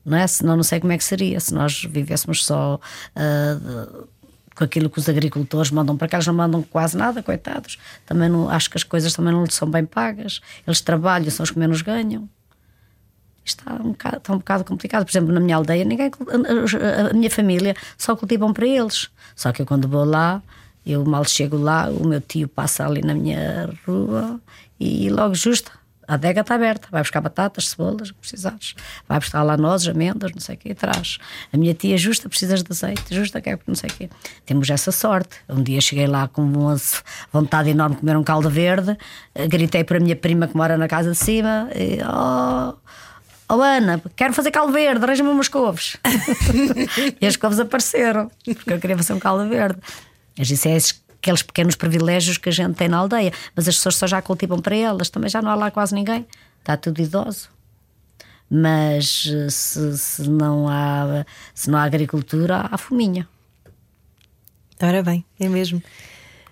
[0.05, 0.27] Não é?
[0.27, 2.79] Senão não sei como é que seria se nós vivêssemos só.
[3.17, 4.09] Uh,
[4.55, 7.79] com aquilo que os agricultores mandam para cá, eles não mandam quase nada, coitados.
[8.05, 10.43] Também não, acho que as coisas também não lhes são bem pagas.
[10.67, 12.29] Eles trabalham, são os que menos ganham
[13.51, 15.05] está um bocado, está um bocado complicado.
[15.05, 16.11] Por exemplo, na minha aldeia, ninguém,
[17.11, 19.09] a minha família só cultivam para eles.
[19.37, 20.43] Só que eu, quando vou lá,
[20.85, 24.41] eu mal chego lá, o meu tio passa ali na minha rua
[24.79, 25.79] e logo justo.
[26.09, 28.75] A adega está aberta, vai buscar batatas, cebolas, precisares.
[29.09, 31.19] Vai buscar lá nozes, amêndoas, não sei o que, traz.
[31.53, 34.11] A minha tia justa, precisas de azeite, justa, quer não sei o quê.
[34.45, 35.37] Temos essa sorte.
[35.49, 36.77] Um dia cheguei lá com uma
[37.33, 38.99] vontade enorme de comer um caldo verde,
[39.49, 42.75] gritei para a minha prima que mora na casa de cima, e, oh,
[43.53, 45.97] Oh Ana, quero fazer caldo verde, arranja-me umas couves.
[47.21, 49.77] e as couves apareceram, porque eu queria fazer um caldo verde.
[50.39, 50.77] Mas isso é
[51.19, 53.33] aqueles pequenos privilégios que a gente tem na aldeia.
[53.57, 56.25] Mas as pessoas só já cultivam para elas, também já não há lá quase ninguém.
[56.61, 57.49] Está tudo idoso.
[58.49, 63.29] Mas eh, se, se não, há, se não há agricultura, há fominha.
[64.81, 65.83] Ora bem, é mesmo.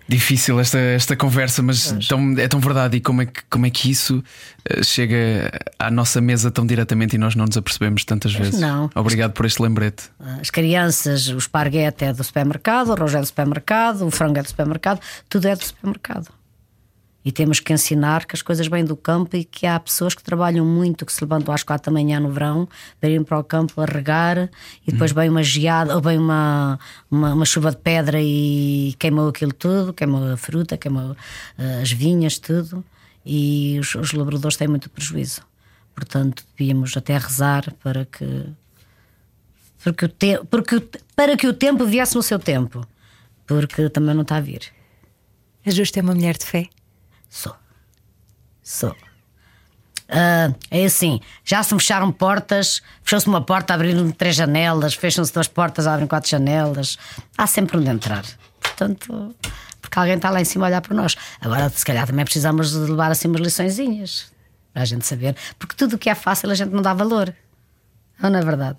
[0.09, 2.97] Difícil esta, esta conversa, mas tão, é tão verdade.
[2.97, 4.23] E como é que, como é que isso
[4.65, 8.59] eh, chega à nossa mesa tão diretamente e nós não nos apercebemos tantas vezes?
[8.59, 8.89] Não.
[8.95, 10.05] Obrigado por este lembrete.
[10.41, 14.41] As crianças, o esparguete é do supermercado, o arroz é do supermercado, o frango é
[14.41, 14.99] do supermercado,
[15.29, 16.38] tudo é do supermercado.
[17.23, 20.23] E temos que ensinar que as coisas vêm do campo e que há pessoas que
[20.23, 22.67] trabalham muito, que se levantam às quatro da manhã no verão
[22.99, 24.49] para irem para o campo a regar
[24.87, 26.79] e depois vem uma geada ou vem uma,
[27.11, 31.15] uma, uma chuva de pedra e queimou aquilo tudo, queimou a fruta, queimou
[31.57, 32.83] eh, as vinhas, tudo.
[33.25, 35.41] E os, os labradores têm muito prejuízo.
[35.93, 38.45] Portanto, devíamos até rezar para que
[39.83, 40.81] porque, o te, porque
[41.15, 42.85] para que o tempo viesse no seu tempo,
[43.47, 44.61] porque também não está a vir.
[45.65, 46.67] A Justa é uma mulher de fé.
[47.29, 47.55] Sou.
[48.63, 48.95] Sou.
[50.09, 55.47] Ah, é assim, já se fecharam portas, fechou-se uma porta, abriram três janelas, fecham-se duas
[55.47, 56.97] portas, abrem quatro janelas.
[57.37, 58.25] Há sempre onde entrar.
[58.59, 59.35] Portanto,
[59.79, 61.15] porque alguém está lá em cima a olhar para nós.
[61.39, 64.31] Agora, se calhar também precisamos de levar assim umas liçõezinhas
[64.73, 67.33] para a gente saber, porque tudo o que é fácil a gente não dá valor.
[68.19, 68.77] Não, é verdade?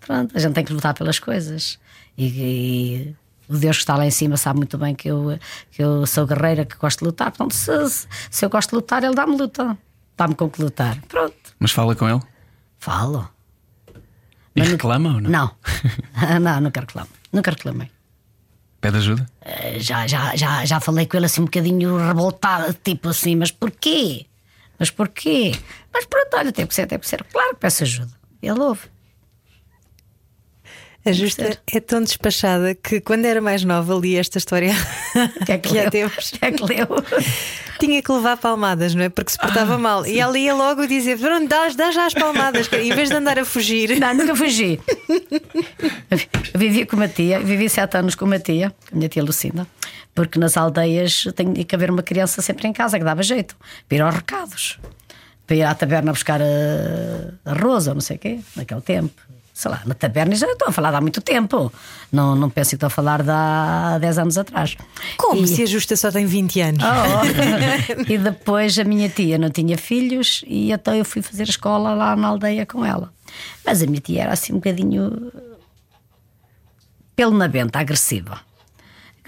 [0.00, 1.78] Pronto, a gente tem que lutar pelas coisas.
[2.16, 3.16] E, e
[3.50, 5.38] o Deus que está lá em cima sabe muito bem que eu,
[5.70, 7.30] que eu sou guerreira, que gosto de lutar.
[7.32, 9.76] Portanto, se, se eu gosto de lutar, ele dá-me luta.
[10.16, 10.98] Dá-me com que lutar.
[11.08, 12.20] Pronto, Mas fala com ele?
[12.78, 13.28] falo.
[14.56, 15.30] E reclama ou não?
[15.30, 15.50] Não,
[16.40, 17.08] não, nunca reclamo.
[17.32, 17.90] Nunca reclamei.
[18.80, 19.26] Pede ajuda?
[19.42, 23.50] Eh, Já, já, já, já falei com ele assim um bocadinho revoltada, tipo assim, mas
[23.50, 24.26] porquê?
[24.78, 25.52] Mas porquê?
[25.92, 27.22] Mas pronto, olha, tem que ser, tem que ser.
[27.24, 28.12] Claro que peço ajuda.
[28.42, 28.88] Ele ouve.
[31.04, 34.74] A Justa é tão despachada que quando era mais nova li esta história
[35.46, 36.30] que é que que tempos.
[36.30, 36.86] O que é que leu?
[37.78, 39.08] Tinha que levar palmadas, não é?
[39.08, 40.04] Porque se portava mal.
[40.04, 43.38] E ela ia logo dizer: Pronto, dá, dá já as palmadas, em vez de andar
[43.38, 43.98] a fugir.
[43.98, 44.78] Não, nunca fugi.
[46.52, 49.22] Eu vivi com uma tia, vivi sete anos com uma tia, com a minha tia
[49.22, 49.66] Lucinda,
[50.14, 53.56] porque nas aldeias tem que haver uma criança sempre em casa que dava jeito,
[53.88, 54.78] para ir aos recados,
[55.46, 59.30] para ir à taberna buscar a, a rosa ou não sei o quê, naquele tempo.
[59.60, 61.70] Sei lá, na taberna já estou a falar de há muito tempo.
[62.10, 64.74] Não, não penso que estou a falar de há 10 anos atrás.
[65.18, 66.82] Como E- se a Justa só tem 20 anos?
[66.82, 68.00] Oh.
[68.10, 72.16] e depois a minha tia não tinha filhos e então eu fui fazer escola lá
[72.16, 73.12] na aldeia com ela.
[73.62, 75.30] Mas a minha tia era assim um bocadinho
[77.14, 78.40] pelo na benta, agressiva.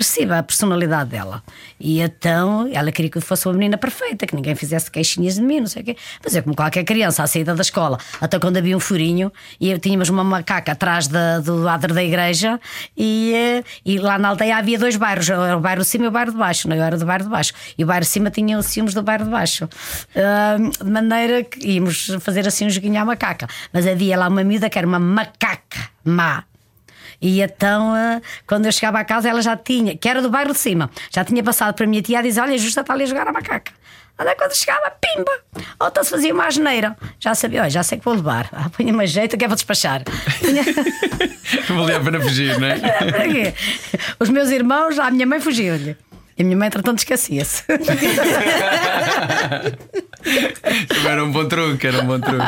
[0.03, 1.45] Agressiva a personalidade dela.
[1.79, 5.43] E então ela queria que eu fosse uma menina perfeita, que ninguém fizesse queixinhas de
[5.43, 5.97] mim, não sei o quê.
[6.25, 9.71] Mas eu, como qualquer criança, à saída da escola, até quando havia um furinho, e
[9.71, 12.59] eu tínhamos uma macaca atrás da- do adro da igreja,
[12.97, 16.11] e, eh, e lá na aldeia havia dois bairros, o bairro de cima e o
[16.11, 16.69] bairro de baixo.
[16.69, 17.53] Não, eu era do bairro de baixo.
[17.79, 19.69] E o bairro de cima tinha os ciúmes do bairro de baixo.
[20.17, 23.47] Ah, de maneira que íamos fazer assim um joguinho à macaca.
[23.73, 26.43] Mas havia lá uma miúda que era uma macaca má.
[27.23, 30.53] E então, ah, quando eu chegava à casa, ela já tinha, que era do bairro
[30.53, 33.05] de cima, já tinha passado para a minha tia a dizer: Olha, justa está ali
[33.05, 33.71] a jogar a macaca.
[34.19, 35.31] Olha, quando chegava, pimba!
[35.81, 36.95] Ou então se fazia uma asneira.
[37.19, 38.47] Já sabia, olha, já sei que vou levar.
[38.53, 40.03] Ah, Punha-me a jeito que é para despachar.
[40.39, 40.65] Punha-
[41.77, 42.79] Valia a pena fugir, não é?
[42.79, 43.55] Para quê?
[44.21, 45.97] Os meus irmãos, a minha mãe fugiu-lhe.
[46.37, 47.65] E a minha mãe, entretanto, esquecia-se.
[51.09, 52.45] Era um bom truque, era um bom truque.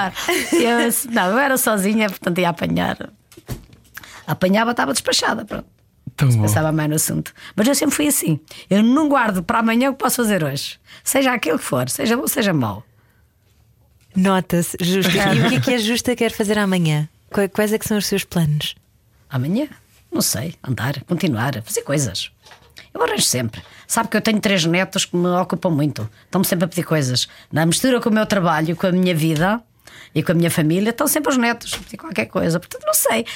[0.56, 2.96] Eu, não, eu era sozinha, portanto ia apanhar.
[4.26, 5.44] Apanhava, estava despachada.
[5.44, 5.66] Pronto.
[6.16, 6.42] Tão bom.
[6.42, 7.32] Pensava mais no assunto.
[7.56, 8.38] Mas eu sempre fui assim.
[8.70, 10.78] Eu não guardo para amanhã o que posso fazer hoje.
[11.02, 12.84] Seja aquilo que for, seja bom, seja mau.
[14.16, 15.10] Nota-se, Justa.
[15.34, 17.08] E o que é que a Justa quer fazer amanhã?
[17.30, 18.74] Qua- Quais é que são os seus planos?
[19.28, 19.66] Amanhã,
[20.12, 22.30] não sei, andar, continuar, fazer coisas.
[22.92, 23.60] Eu arranjo sempre.
[23.88, 26.08] Sabe que eu tenho três netos que me ocupam muito.
[26.26, 27.26] Estão-me sempre a pedir coisas.
[27.50, 29.60] Na mistura com o meu trabalho, com a minha vida
[30.14, 32.60] e com a minha família, estão sempre os netos a pedir qualquer coisa.
[32.60, 33.26] Portanto, não sei.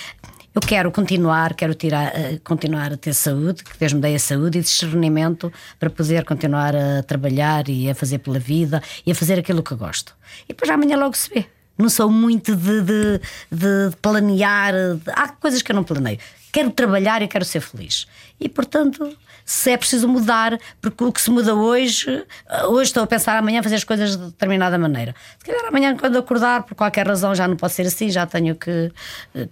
[0.59, 4.19] Eu quero continuar, quero tirar, eh, continuar a ter saúde, que Deus me dê a
[4.19, 9.15] saúde e discernimento para poder continuar a trabalhar e a fazer pela vida e a
[9.15, 10.17] fazer aquilo que gosto.
[10.47, 11.47] E depois amanhã logo se vê.
[11.79, 13.21] Não sou muito de, de-
[13.51, 14.75] de planear.
[15.15, 16.19] há coisas que eu não planeio.
[16.53, 18.07] Quero trabalhar e quero ser feliz.
[18.41, 19.15] E, portanto,
[19.45, 22.25] se é preciso mudar, porque o que se muda hoje,
[22.69, 25.15] hoje estou a pensar amanhã fazer as coisas de determinada maneira.
[25.39, 28.55] Se calhar amanhã, quando acordar, por qualquer razão, já não pode ser assim, já tenho
[28.55, 28.91] que.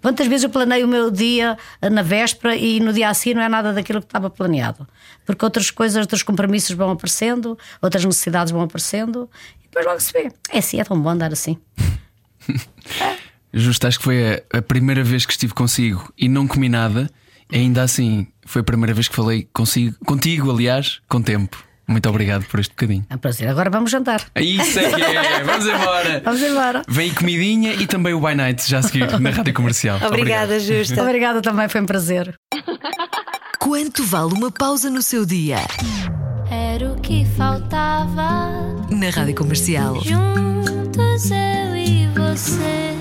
[0.00, 3.48] Quantas vezes eu planeio o meu dia na véspera e no dia assim não é
[3.48, 4.88] nada daquilo que estava planeado?
[5.26, 9.28] Porque outras coisas, outros compromissos vão aparecendo, outras necessidades vão aparecendo
[9.60, 10.32] e depois logo se vê.
[10.50, 11.58] É assim, é tão bom andar assim.
[13.52, 17.08] Justo, acho que foi a, a primeira vez que estive consigo e não comi nada.
[17.52, 21.64] Ainda assim, foi a primeira vez que falei consigo, contigo, aliás, com tempo.
[21.88, 23.06] Muito obrigado por este bocadinho.
[23.08, 23.48] É um prazer.
[23.48, 24.20] Agora vamos jantar.
[24.34, 25.44] Isso é que é!
[25.44, 26.20] Vamos embora!
[26.24, 26.82] Vamos embora.
[26.88, 30.00] Vem comidinha e também o By Night já a seguir na rádio comercial.
[30.04, 31.00] Obrigada, Justa.
[31.00, 32.34] Obrigada também, foi um prazer.
[33.60, 35.58] Quanto vale uma pausa no seu dia?
[36.50, 38.50] Era o que faltava
[38.90, 40.00] Na Rádio Comercial.
[40.02, 41.30] juntos
[41.86, 42.95] e você.